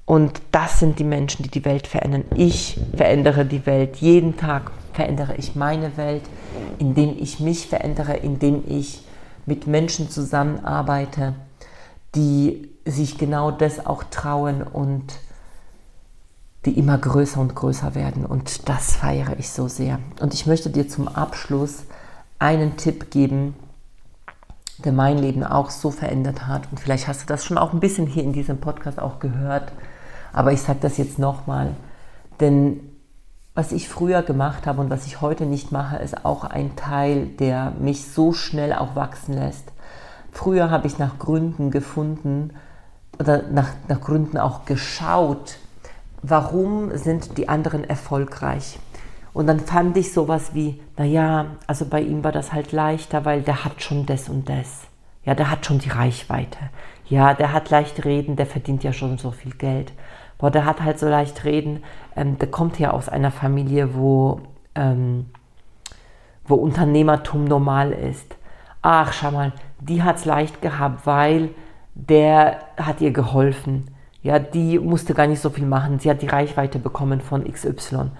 Und 0.06 0.40
das 0.52 0.78
sind 0.78 1.00
die 1.00 1.04
Menschen, 1.04 1.42
die 1.42 1.48
die 1.48 1.64
Welt 1.64 1.88
verändern. 1.88 2.24
Ich 2.36 2.78
verändere 2.96 3.44
die 3.44 3.66
Welt. 3.66 3.96
Jeden 3.96 4.36
Tag 4.36 4.70
verändere 4.92 5.34
ich 5.34 5.56
meine 5.56 5.96
Welt, 5.96 6.22
indem 6.78 7.16
ich 7.18 7.40
mich 7.40 7.66
verändere, 7.66 8.14
indem 8.18 8.62
ich 8.68 9.02
mit 9.46 9.66
Menschen 9.66 10.10
zusammenarbeite, 10.10 11.34
die 12.14 12.68
sich 12.84 13.18
genau 13.18 13.50
das 13.50 13.84
auch 13.84 14.04
trauen 14.04 14.62
und 14.62 15.14
die 16.66 16.78
immer 16.78 16.98
größer 16.98 17.40
und 17.40 17.56
größer 17.56 17.96
werden. 17.96 18.24
Und 18.26 18.68
das 18.68 18.94
feiere 18.94 19.40
ich 19.40 19.50
so 19.50 19.66
sehr. 19.66 19.98
Und 20.20 20.34
ich 20.34 20.46
möchte 20.46 20.70
dir 20.70 20.88
zum 20.88 21.08
Abschluss 21.08 21.82
einen 22.38 22.76
Tipp 22.76 23.10
geben, 23.10 23.56
der 24.84 24.92
mein 24.92 25.18
Leben 25.18 25.44
auch 25.44 25.70
so 25.70 25.90
verändert 25.90 26.46
hat. 26.46 26.62
Und 26.70 26.78
vielleicht 26.78 27.08
hast 27.08 27.22
du 27.22 27.26
das 27.26 27.44
schon 27.44 27.58
auch 27.58 27.72
ein 27.72 27.80
bisschen 27.80 28.06
hier 28.06 28.22
in 28.22 28.32
diesem 28.32 28.58
Podcast 28.58 29.00
auch 29.00 29.18
gehört. 29.18 29.72
Aber 30.32 30.52
ich 30.52 30.62
sage 30.62 30.78
das 30.82 30.96
jetzt 30.98 31.18
nochmal. 31.18 31.70
Denn 32.40 32.80
was 33.54 33.70
ich 33.70 33.88
früher 33.88 34.22
gemacht 34.22 34.66
habe 34.66 34.80
und 34.80 34.90
was 34.90 35.06
ich 35.06 35.20
heute 35.20 35.46
nicht 35.46 35.70
mache, 35.70 35.96
ist 35.96 36.24
auch 36.24 36.44
ein 36.44 36.74
Teil, 36.74 37.26
der 37.26 37.72
mich 37.78 38.10
so 38.10 38.32
schnell 38.32 38.72
auch 38.72 38.96
wachsen 38.96 39.34
lässt. 39.34 39.72
Früher 40.32 40.70
habe 40.70 40.88
ich 40.88 40.98
nach 40.98 41.20
Gründen 41.20 41.70
gefunden 41.70 42.52
oder 43.20 43.42
nach, 43.42 43.68
nach 43.86 44.00
Gründen 44.00 44.38
auch 44.38 44.64
geschaut, 44.64 45.58
warum 46.22 46.96
sind 46.96 47.38
die 47.38 47.48
anderen 47.48 47.84
erfolgreich. 47.84 48.80
Und 49.34 49.48
dann 49.48 49.58
fand 49.60 49.96
ich 49.96 50.12
sowas 50.12 50.54
wie, 50.54 50.80
naja, 50.96 51.46
also 51.66 51.84
bei 51.86 52.00
ihm 52.00 52.22
war 52.22 52.32
das 52.32 52.52
halt 52.52 52.70
leichter, 52.70 53.24
weil 53.24 53.42
der 53.42 53.64
hat 53.64 53.82
schon 53.82 54.06
das 54.06 54.28
und 54.28 54.48
das. 54.48 54.84
Ja, 55.24 55.34
der 55.34 55.50
hat 55.50 55.66
schon 55.66 55.80
die 55.80 55.90
Reichweite. 55.90 56.58
Ja, 57.08 57.34
der 57.34 57.52
hat 57.52 57.68
leicht 57.68 58.04
reden, 58.04 58.36
der 58.36 58.46
verdient 58.46 58.84
ja 58.84 58.92
schon 58.92 59.18
so 59.18 59.32
viel 59.32 59.52
Geld. 59.52 59.92
Boah, 60.38 60.52
der 60.52 60.64
hat 60.64 60.82
halt 60.82 61.00
so 61.00 61.08
leicht 61.08 61.44
reden. 61.44 61.82
Ähm, 62.14 62.38
der 62.38 62.48
kommt 62.48 62.78
ja 62.78 62.92
aus 62.92 63.08
einer 63.08 63.32
Familie, 63.32 63.96
wo, 63.96 64.40
ähm, 64.76 65.26
wo 66.46 66.54
Unternehmertum 66.54 67.44
normal 67.44 67.90
ist. 67.90 68.36
Ach, 68.82 69.12
schau 69.12 69.32
mal, 69.32 69.52
die 69.80 70.04
hat 70.04 70.16
es 70.16 70.26
leicht 70.26 70.62
gehabt, 70.62 71.06
weil 71.06 71.50
der 71.94 72.60
hat 72.76 73.00
ihr 73.00 73.10
geholfen. 73.10 73.90
Ja, 74.22 74.38
die 74.38 74.78
musste 74.78 75.12
gar 75.12 75.26
nicht 75.26 75.40
so 75.40 75.50
viel 75.50 75.66
machen. 75.66 75.98
Sie 75.98 76.08
hat 76.08 76.22
die 76.22 76.28
Reichweite 76.28 76.78
bekommen 76.78 77.20
von 77.20 77.50
XY. 77.50 78.10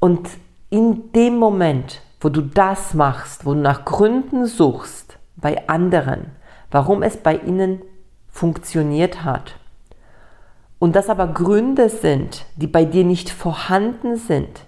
Und 0.00 0.28
in 0.70 1.12
dem 1.12 1.36
Moment, 1.36 2.00
wo 2.20 2.28
du 2.28 2.40
das 2.40 2.94
machst, 2.94 3.44
wo 3.44 3.54
du 3.54 3.60
nach 3.60 3.84
Gründen 3.84 4.46
suchst 4.46 5.18
bei 5.36 5.68
anderen, 5.68 6.32
warum 6.70 7.02
es 7.02 7.16
bei 7.16 7.36
ihnen 7.36 7.82
funktioniert 8.28 9.24
hat, 9.24 9.54
und 10.78 10.96
das 10.96 11.10
aber 11.10 11.28
Gründe 11.28 11.90
sind, 11.90 12.46
die 12.56 12.66
bei 12.66 12.86
dir 12.86 13.04
nicht 13.04 13.28
vorhanden 13.28 14.16
sind, 14.16 14.62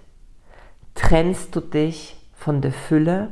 trennst 0.93 1.55
du 1.55 1.59
dich 1.59 2.15
von 2.35 2.61
der 2.61 2.71
Fülle 2.71 3.29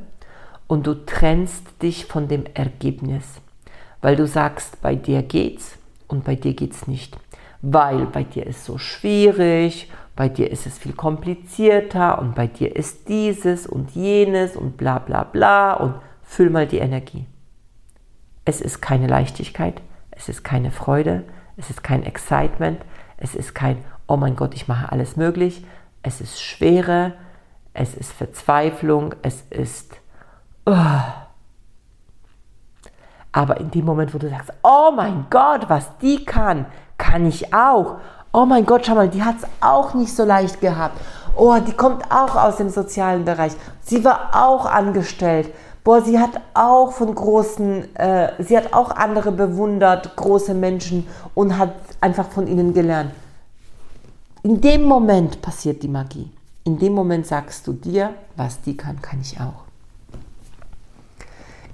und 0.68 0.88
du 0.88 0.96
trennst 1.06 1.64
dich 1.84 2.06
von 2.06 2.28
dem 2.28 2.46
Ergebnis, 2.56 3.26
weil 4.02 4.16
du 4.16 4.26
sagst, 4.26 4.82
bei 4.82 4.96
dir 4.96 5.22
geht's 5.22 5.78
und 6.08 6.24
bei 6.24 6.36
dir 6.36 6.56
geht's 6.56 6.88
nicht, 6.88 7.18
weil 7.62 8.08
bei 8.08 8.24
dir 8.24 8.48
ist 8.48 8.66
so 8.66 8.80
schwierig, 8.80 9.92
bei 10.16 10.30
dir 10.30 10.52
ist 10.52 10.68
es 10.68 10.78
viel 10.78 10.94
komplizierter 10.94 12.20
und 12.20 12.36
bei 12.36 12.48
dir 12.48 12.76
ist 12.76 13.08
dieses 13.08 13.66
und 13.66 13.92
jenes 13.92 14.56
und 14.56 14.78
bla 14.78 15.00
bla 15.00 15.24
bla 15.24 15.74
und 15.74 15.96
füll 16.22 16.50
mal 16.50 16.68
die 16.68 16.80
Energie. 16.80 17.26
Es 18.46 18.62
ist 18.62 18.82
keine 18.82 19.08
Leichtigkeit, 19.08 19.82
es 20.12 20.30
ist 20.30 20.44
keine 20.44 20.72
Freude, 20.72 21.24
es 21.58 21.70
ist 21.70 21.84
kein 21.84 22.04
Excitement, 22.04 22.82
es 23.18 23.36
ist 23.36 23.54
kein, 23.54 23.84
oh 24.08 24.18
mein 24.18 24.36
Gott, 24.36 24.54
ich 24.54 24.68
mache 24.68 24.92
alles 24.92 25.16
möglich, 25.16 25.66
es 26.04 26.22
ist 26.22 26.42
Schwere, 26.42 27.14
es 27.74 27.94
ist 27.94 28.12
Verzweiflung, 28.12 29.16
es 29.22 29.44
ist... 29.50 29.96
Oh. 30.66 30.76
Aber 33.32 33.60
in 33.62 33.72
dem 33.72 33.86
Moment, 33.86 34.14
wo 34.14 34.18
du 34.18 34.30
sagst, 34.30 34.52
oh 34.64 34.92
mein 34.96 35.28
Gott, 35.30 35.70
was 35.70 35.98
die 36.00 36.26
kann, 36.26 36.66
kann 36.98 37.26
ich 37.26 37.54
auch. 37.54 38.00
Oh 38.34 38.46
mein 38.46 38.66
Gott, 38.66 38.86
schau 38.86 38.96
mal, 38.96 39.10
die 39.10 39.24
hat 39.24 39.36
es 39.40 39.48
auch 39.60 39.94
nicht 39.94 40.16
so 40.16 40.24
leicht 40.24 40.62
gehabt. 40.62 41.00
Oh, 41.36 41.58
die 41.66 41.74
kommt 41.74 42.10
auch 42.12 42.36
aus 42.36 42.58
dem 42.58 42.70
sozialen 42.70 43.26
Bereich. 43.26 43.54
Sie 43.82 44.04
war 44.04 44.30
auch 44.34 44.66
angestellt 44.66 45.52
boah, 45.84 46.02
sie 46.02 46.20
hat 46.20 46.42
auch 46.54 46.92
von 46.92 47.14
großen, 47.14 47.96
äh, 47.96 48.44
sie 48.44 48.58
hat 48.58 48.74
auch 48.74 48.92
andere 48.92 49.32
bewundert, 49.32 50.16
große 50.16 50.54
Menschen 50.54 51.08
und 51.34 51.58
hat 51.58 51.74
einfach 52.00 52.30
von 52.30 52.48
ihnen 52.48 52.74
gelernt. 52.74 53.12
In 54.44 54.62
dem 54.62 54.84
Moment 54.84 55.42
passiert 55.42 55.84
die 55.84 55.88
Magie. 55.88 56.30
In 56.64 56.78
dem 56.78 56.94
Moment 56.94 57.26
sagst 57.28 57.66
du 57.68 57.74
dir, 57.74 58.14
was 58.36 58.62
die 58.62 58.78
kann, 58.78 59.02
kann 59.02 59.22
ich 59.22 59.40
auch. 59.40 59.66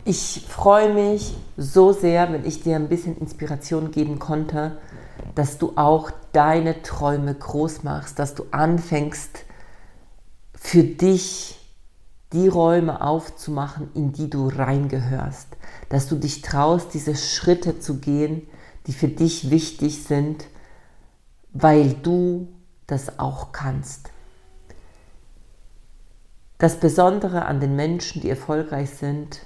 Ich 0.05 0.45
freue 0.47 0.93
mich 0.93 1.35
so 1.57 1.91
sehr, 1.91 2.31
wenn 2.31 2.45
ich 2.45 2.63
dir 2.63 2.77
ein 2.77 2.87
bisschen 2.87 3.17
Inspiration 3.17 3.91
geben 3.91 4.19
konnte, 4.19 4.77
dass 5.35 5.57
du 5.57 5.73
auch 5.75 6.11
deine 6.37 6.83
Träume 6.83 7.33
groß 7.33 7.81
machst, 7.81 8.19
dass 8.19 8.35
du 8.35 8.45
anfängst, 8.51 9.43
für 10.53 10.83
dich 10.83 11.57
die 12.31 12.47
Räume 12.47 13.01
aufzumachen, 13.01 13.89
in 13.95 14.11
die 14.11 14.29
du 14.29 14.47
reingehörst, 14.47 15.47
dass 15.89 16.07
du 16.07 16.15
dich 16.15 16.43
traust, 16.43 16.93
diese 16.93 17.15
Schritte 17.15 17.79
zu 17.79 17.97
gehen, 17.97 18.47
die 18.85 18.93
für 18.93 19.07
dich 19.07 19.49
wichtig 19.49 20.03
sind, 20.03 20.45
weil 21.53 21.93
du 21.93 22.47
das 22.85 23.17
auch 23.17 23.51
kannst. 23.51 24.11
Das 26.59 26.79
Besondere 26.79 27.45
an 27.45 27.59
den 27.59 27.75
Menschen, 27.75 28.21
die 28.21 28.29
erfolgreich 28.29 28.91
sind, 28.91 29.41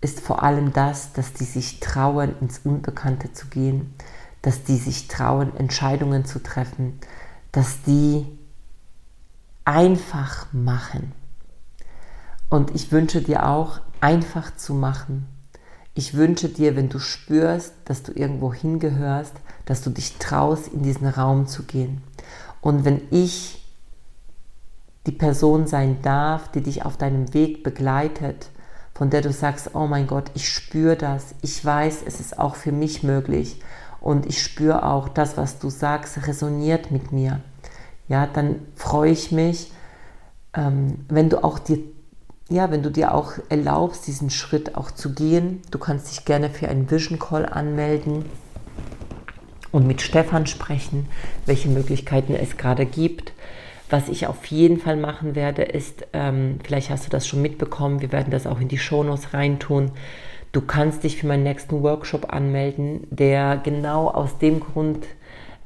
ist 0.00 0.20
vor 0.20 0.44
allem 0.44 0.72
das, 0.72 1.12
dass 1.12 1.32
die 1.32 1.44
sich 1.44 1.80
trauen, 1.80 2.36
ins 2.40 2.60
Unbekannte 2.60 3.32
zu 3.32 3.48
gehen, 3.48 3.94
dass 4.42 4.64
die 4.64 4.76
sich 4.76 5.08
trauen, 5.08 5.56
Entscheidungen 5.56 6.24
zu 6.24 6.42
treffen, 6.42 6.98
dass 7.52 7.82
die 7.82 8.26
einfach 9.64 10.46
machen. 10.52 11.12
Und 12.48 12.74
ich 12.74 12.90
wünsche 12.90 13.22
dir 13.22 13.46
auch, 13.46 13.80
einfach 14.00 14.56
zu 14.56 14.74
machen. 14.74 15.26
Ich 15.94 16.14
wünsche 16.14 16.48
dir, 16.48 16.76
wenn 16.76 16.88
du 16.88 16.98
spürst, 16.98 17.74
dass 17.84 18.02
du 18.02 18.12
irgendwo 18.12 18.54
hingehörst, 18.54 19.34
dass 19.66 19.82
du 19.82 19.90
dich 19.90 20.16
traust, 20.18 20.68
in 20.68 20.82
diesen 20.82 21.06
Raum 21.06 21.46
zu 21.46 21.64
gehen. 21.64 22.02
Und 22.60 22.84
wenn 22.84 23.02
ich 23.10 23.62
die 25.06 25.12
Person 25.12 25.66
sein 25.66 26.00
darf, 26.02 26.50
die 26.50 26.62
dich 26.62 26.84
auf 26.84 26.96
deinem 26.96 27.34
Weg 27.34 27.62
begleitet, 27.62 28.50
von 28.94 29.10
der 29.10 29.22
du 29.22 29.32
sagst, 29.32 29.74
oh 29.74 29.86
mein 29.86 30.06
Gott, 30.06 30.30
ich 30.34 30.48
spüre 30.48 30.96
das, 30.96 31.34
ich 31.42 31.64
weiß, 31.64 32.02
es 32.06 32.20
ist 32.20 32.38
auch 32.38 32.54
für 32.54 32.72
mich 32.72 33.02
möglich 33.02 33.60
und 34.00 34.26
ich 34.26 34.42
spüre 34.42 34.84
auch, 34.84 35.08
das, 35.08 35.36
was 35.36 35.58
du 35.58 35.70
sagst, 35.70 36.26
resoniert 36.26 36.90
mit 36.90 37.12
mir. 37.12 37.40
Ja, 38.08 38.26
dann 38.26 38.56
freue 38.74 39.12
ich 39.12 39.30
mich, 39.30 39.72
ähm, 40.54 41.04
wenn 41.08 41.28
du 41.30 41.44
auch 41.44 41.58
dir 41.58 41.78
ja, 42.50 42.72
wenn 42.72 42.82
du 42.82 42.90
dir 42.90 43.14
auch 43.14 43.34
erlaubst, 43.48 44.08
diesen 44.08 44.28
Schritt 44.28 44.74
auch 44.74 44.90
zu 44.90 45.14
gehen, 45.14 45.62
du 45.70 45.78
kannst 45.78 46.10
dich 46.10 46.24
gerne 46.24 46.50
für 46.50 46.68
einen 46.68 46.90
Vision 46.90 47.20
Call 47.20 47.46
anmelden 47.46 48.24
und 49.70 49.86
mit 49.86 50.02
Stefan 50.02 50.48
sprechen, 50.48 51.06
welche 51.46 51.68
Möglichkeiten 51.68 52.34
es 52.34 52.56
gerade 52.56 52.86
gibt. 52.86 53.32
Was 53.88 54.08
ich 54.08 54.26
auf 54.26 54.44
jeden 54.46 54.80
Fall 54.80 54.96
machen 54.96 55.36
werde, 55.36 55.62
ist, 55.62 56.06
ähm, 56.12 56.58
vielleicht 56.64 56.90
hast 56.90 57.06
du 57.06 57.10
das 57.10 57.26
schon 57.26 57.40
mitbekommen, 57.40 58.00
wir 58.00 58.10
werden 58.10 58.32
das 58.32 58.48
auch 58.48 58.60
in 58.60 58.68
die 58.68 58.78
Shownotes 58.78 59.32
reintun. 59.32 59.92
Du 60.52 60.60
kannst 60.60 61.04
dich 61.04 61.16
für 61.16 61.26
meinen 61.26 61.44
nächsten 61.44 61.82
Workshop 61.82 62.32
anmelden, 62.32 63.06
der 63.10 63.60
genau 63.62 64.08
aus 64.08 64.38
dem 64.38 64.60
Grund 64.60 65.06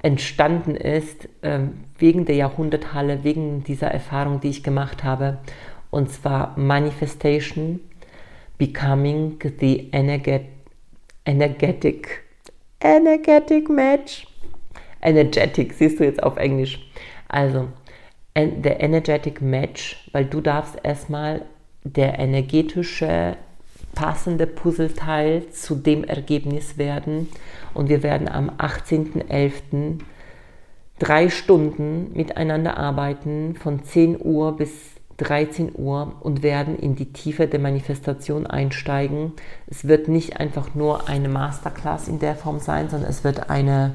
entstanden 0.02 0.76
ist, 0.76 1.28
ähm, 1.42 1.84
wegen 1.96 2.26
der 2.26 2.36
Jahrhunderthalle, 2.36 3.24
wegen 3.24 3.64
dieser 3.64 3.88
Erfahrung, 3.88 4.40
die 4.40 4.50
ich 4.50 4.62
gemacht 4.62 5.02
habe 5.02 5.38
und 5.90 6.10
zwar 6.10 6.58
Manifestation 6.58 7.80
Becoming 8.58 9.38
the 9.60 9.88
Energetic, 9.92 10.48
Energetic 12.80 13.70
Match. 13.70 14.26
Energetic, 15.00 15.72
siehst 15.72 16.00
du 16.00 16.04
jetzt 16.04 16.22
auf 16.22 16.36
Englisch. 16.36 16.80
Also, 17.28 17.68
der 18.36 18.80
Energetic 18.80 19.40
Match, 19.40 20.08
weil 20.12 20.24
du 20.24 20.40
darfst 20.40 20.76
erstmal 20.82 21.42
der 21.84 22.18
energetische 22.18 23.36
passende 23.94 24.46
Puzzleteil 24.46 25.50
zu 25.50 25.74
dem 25.74 26.04
Ergebnis 26.04 26.78
werden. 26.78 27.28
Und 27.72 27.88
wir 27.88 28.02
werden 28.02 28.28
am 28.28 28.50
18.11. 28.50 30.00
drei 30.98 31.28
Stunden 31.28 32.12
miteinander 32.12 32.76
arbeiten, 32.76 33.56
von 33.56 33.84
10 33.84 34.20
Uhr 34.20 34.56
bis 34.56 34.70
13 35.18 35.72
Uhr 35.76 36.16
und 36.20 36.42
werden 36.42 36.76
in 36.76 36.96
die 36.96 37.12
Tiefe 37.12 37.46
der 37.46 37.60
Manifestation 37.60 38.46
einsteigen. 38.46 39.32
Es 39.66 39.86
wird 39.86 40.08
nicht 40.08 40.40
einfach 40.40 40.74
nur 40.74 41.08
eine 41.08 41.28
Masterclass 41.28 42.08
in 42.08 42.18
der 42.18 42.34
Form 42.34 42.58
sein, 42.58 42.88
sondern 42.88 43.10
es 43.10 43.22
wird 43.22 43.48
eine 43.50 43.94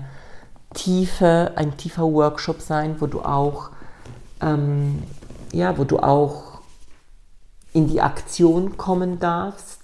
tiefe, 0.74 1.54
ein 1.56 1.78
tiefer 1.78 2.04
Workshop 2.04 2.62
sein, 2.62 2.96
wo 3.00 3.08
du 3.08 3.22
auch, 3.22 3.72
ähm, 4.42 5.04
ja, 5.52 5.78
wo 5.78 5.84
du 5.84 6.00
auch 6.00 6.62
in 7.74 7.88
die 7.88 8.02
Aktion 8.02 8.78
kommen 8.78 9.20
darfst, 9.20 9.79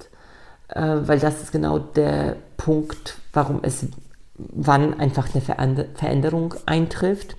weil 0.73 1.19
das 1.19 1.41
ist 1.41 1.51
genau 1.51 1.79
der 1.79 2.37
Punkt, 2.57 3.17
warum 3.33 3.59
es, 3.61 3.85
wann 4.37 4.99
einfach 4.99 5.27
eine 5.33 5.85
Veränderung 5.93 6.55
eintrifft. 6.65 7.35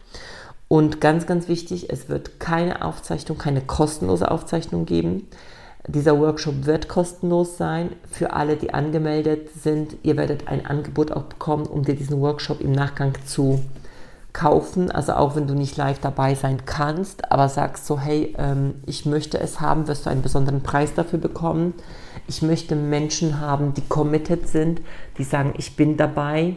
Und 0.69 1.01
ganz, 1.01 1.27
ganz 1.27 1.49
wichtig, 1.49 1.91
es 1.91 2.09
wird 2.09 2.41
keine 2.41 2.83
Aufzeichnung, 2.83 3.39
keine 3.39 3.61
kostenlose 3.61 4.31
Aufzeichnung 4.31 4.85
geben. 4.85 5.29
Dieser 5.87 6.19
Workshop 6.19 6.67
wird 6.67 6.89
kostenlos 6.89 7.57
sein 7.57 7.91
für 8.11 8.33
alle, 8.33 8.57
die 8.57 8.75
angemeldet 8.75 9.51
sind. 9.63 9.97
Ihr 10.03 10.17
werdet 10.17 10.49
ein 10.49 10.67
Angebot 10.67 11.13
auch 11.13 11.23
bekommen, 11.23 11.67
um 11.67 11.85
dir 11.85 11.95
diesen 11.95 12.21
Workshop 12.21 12.61
im 12.61 12.73
Nachgang 12.73 13.13
zu 13.25 13.63
kaufen. 14.33 14.91
Also 14.91 15.13
auch 15.13 15.37
wenn 15.37 15.47
du 15.47 15.55
nicht 15.55 15.77
live 15.77 16.01
dabei 16.01 16.35
sein 16.35 16.67
kannst, 16.67 17.31
aber 17.31 17.49
sagst 17.49 17.87
so, 17.87 18.01
hey, 18.01 18.35
ähm, 18.37 18.75
ich 18.85 19.07
möchte 19.07 19.39
es 19.39 19.61
haben, 19.61 19.87
wirst 19.87 20.07
du 20.07 20.11
einen 20.11 20.23
besonderen 20.23 20.63
Preis 20.63 20.95
dafür 20.95 21.21
bekommen. 21.21 21.75
Ich 22.29 22.43
möchte 22.43 22.77
Menschen 22.77 23.41
haben, 23.41 23.75
die 23.75 23.83
committed 23.83 24.49
sind, 24.49 24.81
die 25.19 25.25
sagen, 25.25 25.55
ich 25.57 25.77
bin 25.77 25.97
dabei, 25.97 26.57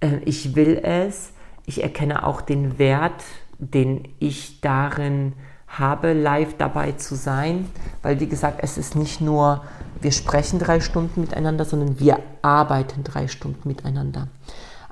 äh, 0.00 0.18
ich 0.24 0.54
will 0.54 0.80
es 0.82 1.34
ich 1.66 1.82
erkenne 1.82 2.26
auch 2.26 2.40
den 2.40 2.78
Wert, 2.78 3.24
den 3.58 4.08
ich 4.18 4.60
darin 4.60 5.32
habe, 5.66 6.12
live 6.12 6.56
dabei 6.56 6.92
zu 6.92 7.14
sein, 7.16 7.68
weil 8.02 8.20
wie 8.20 8.28
gesagt, 8.28 8.60
es 8.62 8.78
ist 8.78 8.94
nicht 8.94 9.20
nur, 9.20 9.62
wir 10.00 10.12
sprechen 10.12 10.58
drei 10.58 10.80
Stunden 10.80 11.20
miteinander, 11.20 11.64
sondern 11.64 11.98
wir 11.98 12.18
arbeiten 12.42 13.02
drei 13.02 13.28
Stunden 13.28 13.66
miteinander. 13.66 14.28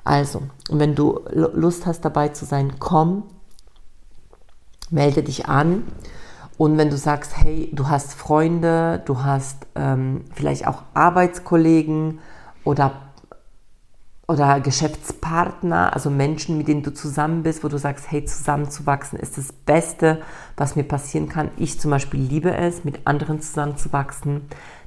Also, 0.03 0.43
wenn 0.69 0.95
du 0.95 1.21
Lust 1.31 1.85
hast, 1.85 2.03
dabei 2.03 2.29
zu 2.29 2.43
sein, 2.43 2.73
komm, 2.79 3.23
melde 4.89 5.23
dich 5.23 5.45
an. 5.45 5.83
Und 6.57 6.77
wenn 6.77 6.89
du 6.89 6.97
sagst, 6.97 7.37
hey, 7.37 7.69
du 7.73 7.89
hast 7.89 8.13
Freunde, 8.13 9.01
du 9.05 9.23
hast 9.23 9.65
ähm, 9.75 10.25
vielleicht 10.33 10.67
auch 10.67 10.83
Arbeitskollegen 10.93 12.19
oder 12.63 12.93
oder 14.25 14.61
Geschäftspartner, 14.61 15.93
also 15.93 16.09
Menschen, 16.09 16.57
mit 16.57 16.69
denen 16.69 16.81
du 16.81 16.93
zusammen 16.93 17.43
bist, 17.43 17.63
wo 17.63 17.67
du 17.67 17.77
sagst, 17.77 18.09
hey, 18.09 18.23
zusammenzuwachsen 18.23 19.19
ist 19.19 19.37
das 19.37 19.51
Beste, 19.51 20.21
was 20.55 20.77
mir 20.77 20.83
passieren 20.83 21.27
kann. 21.27 21.51
Ich 21.57 21.79
zum 21.79 21.91
Beispiel 21.91 22.21
liebe 22.21 22.55
es, 22.55 22.85
mit 22.85 23.05
anderen 23.05 23.41
zusammenzuwachsen. 23.41 24.43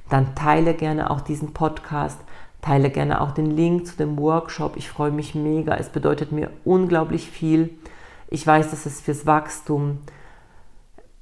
Dann 0.09 0.33
teile 0.33 0.73
gerne 0.73 1.11
auch 1.11 1.21
diesen 1.21 1.53
Podcast, 1.53 2.17
teile 2.61 2.89
gerne 2.89 3.21
auch 3.21 3.31
den 3.31 3.51
Link 3.51 3.85
zu 3.85 3.95
dem 3.95 4.17
Workshop. 4.17 4.75
Ich 4.75 4.89
freue 4.89 5.11
mich 5.11 5.35
mega. 5.35 5.75
Es 5.75 5.89
bedeutet 5.89 6.31
mir 6.31 6.49
unglaublich 6.65 7.29
viel. 7.29 7.69
Ich 8.29 8.45
weiß, 8.45 8.71
dass 8.71 8.87
es 8.87 9.01
fürs 9.01 9.27
Wachstum, 9.27 9.99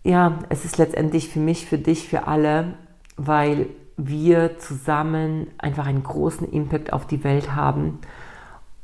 ja, 0.06 0.38
es 0.50 0.66
ist 0.66 0.78
letztendlich 0.78 1.30
für 1.30 1.40
mich, 1.40 1.66
für 1.66 1.80
dich, 1.80 2.08
für 2.08 2.28
alle, 2.28 2.76
weil 3.18 3.68
wir 3.98 4.60
zusammen 4.60 5.48
einfach 5.58 5.88
einen 5.88 6.04
großen 6.04 6.48
Impact 6.52 6.94
auf 6.94 7.08
die 7.08 7.24
Welt 7.24 7.56
haben 7.56 8.00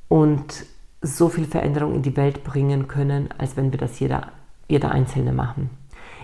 und 0.07 0.65
so 1.01 1.29
viel 1.29 1.45
Veränderung 1.45 1.93
in 1.93 2.01
die 2.01 2.17
Welt 2.17 2.43
bringen 2.43 2.88
können, 2.88 3.29
als 3.38 3.55
wenn 3.55 3.71
wir 3.71 3.77
das 3.77 3.99
jeder, 3.99 4.29
jeder 4.67 4.91
Einzelne 4.91 5.31
machen. 5.31 5.69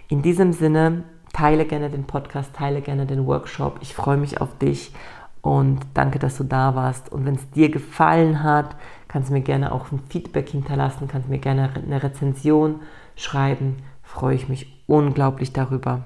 In 0.07 0.23
diesem 0.23 0.51
Sinne, 0.51 1.03
teile 1.31 1.65
gerne 1.65 1.91
den 1.91 2.05
Podcast, 2.05 2.55
teile 2.55 2.81
gerne 2.81 3.05
den 3.05 3.27
Workshop. 3.27 3.77
Ich 3.81 3.93
freue 3.93 4.17
mich 4.17 4.41
auf 4.41 4.57
dich 4.57 4.93
und 5.41 5.79
danke, 5.93 6.17
dass 6.17 6.37
du 6.37 6.43
da 6.43 6.73
warst. 6.73 7.11
Und 7.11 7.25
wenn 7.25 7.35
es 7.35 7.51
dir 7.51 7.69
gefallen 7.69 8.41
hat, 8.41 8.75
kannst 9.07 9.29
du 9.29 9.33
mir 9.33 9.41
gerne 9.41 9.71
auch 9.71 9.91
ein 9.91 9.99
Feedback 10.09 10.49
hinterlassen, 10.49 11.07
kannst 11.07 11.29
mir 11.29 11.37
gerne 11.37 11.69
eine 11.75 12.01
Rezension 12.01 12.79
schreiben. 13.15 13.77
Freue 14.17 14.35
ich 14.35 14.49
mich 14.49 14.65
unglaublich 14.87 15.53
darüber. 15.53 16.05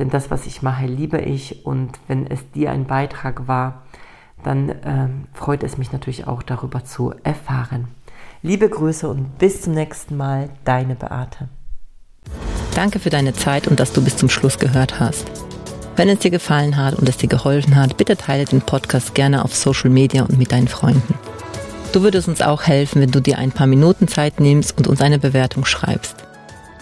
Denn 0.00 0.10
das, 0.10 0.32
was 0.32 0.46
ich 0.46 0.62
mache, 0.62 0.86
liebe 0.86 1.18
ich 1.18 1.64
und 1.64 1.92
wenn 2.08 2.26
es 2.26 2.50
dir 2.50 2.72
ein 2.72 2.86
Beitrag 2.86 3.46
war, 3.46 3.82
dann 4.42 4.74
ähm, 4.84 5.24
freut 5.32 5.62
es 5.62 5.78
mich 5.78 5.92
natürlich 5.92 6.26
auch 6.26 6.42
darüber 6.42 6.84
zu 6.84 7.14
erfahren. 7.22 7.86
Liebe 8.42 8.68
Grüße 8.68 9.08
und 9.08 9.38
bis 9.38 9.62
zum 9.62 9.74
nächsten 9.74 10.16
Mal, 10.16 10.48
deine 10.64 10.96
Beate. 10.96 11.48
Danke 12.74 12.98
für 12.98 13.10
deine 13.10 13.32
Zeit 13.32 13.68
und 13.68 13.78
dass 13.78 13.92
du 13.92 14.02
bis 14.02 14.16
zum 14.16 14.28
Schluss 14.28 14.58
gehört 14.58 14.98
hast. 14.98 15.30
Wenn 15.94 16.08
es 16.08 16.18
dir 16.18 16.32
gefallen 16.32 16.76
hat 16.76 16.94
und 16.96 17.08
es 17.08 17.16
dir 17.16 17.28
geholfen 17.28 17.76
hat, 17.76 17.96
bitte 17.96 18.16
teile 18.16 18.44
den 18.44 18.60
Podcast 18.60 19.14
gerne 19.14 19.44
auf 19.44 19.54
Social 19.54 19.90
Media 19.90 20.24
und 20.24 20.36
mit 20.36 20.50
deinen 20.50 20.66
Freunden. 20.68 21.14
Du 21.92 22.02
würdest 22.02 22.26
uns 22.26 22.42
auch 22.42 22.64
helfen, 22.64 23.00
wenn 23.00 23.12
du 23.12 23.20
dir 23.20 23.38
ein 23.38 23.52
paar 23.52 23.68
Minuten 23.68 24.08
Zeit 24.08 24.40
nimmst 24.40 24.76
und 24.76 24.88
uns 24.88 25.00
eine 25.00 25.20
Bewertung 25.20 25.64
schreibst. 25.64 26.25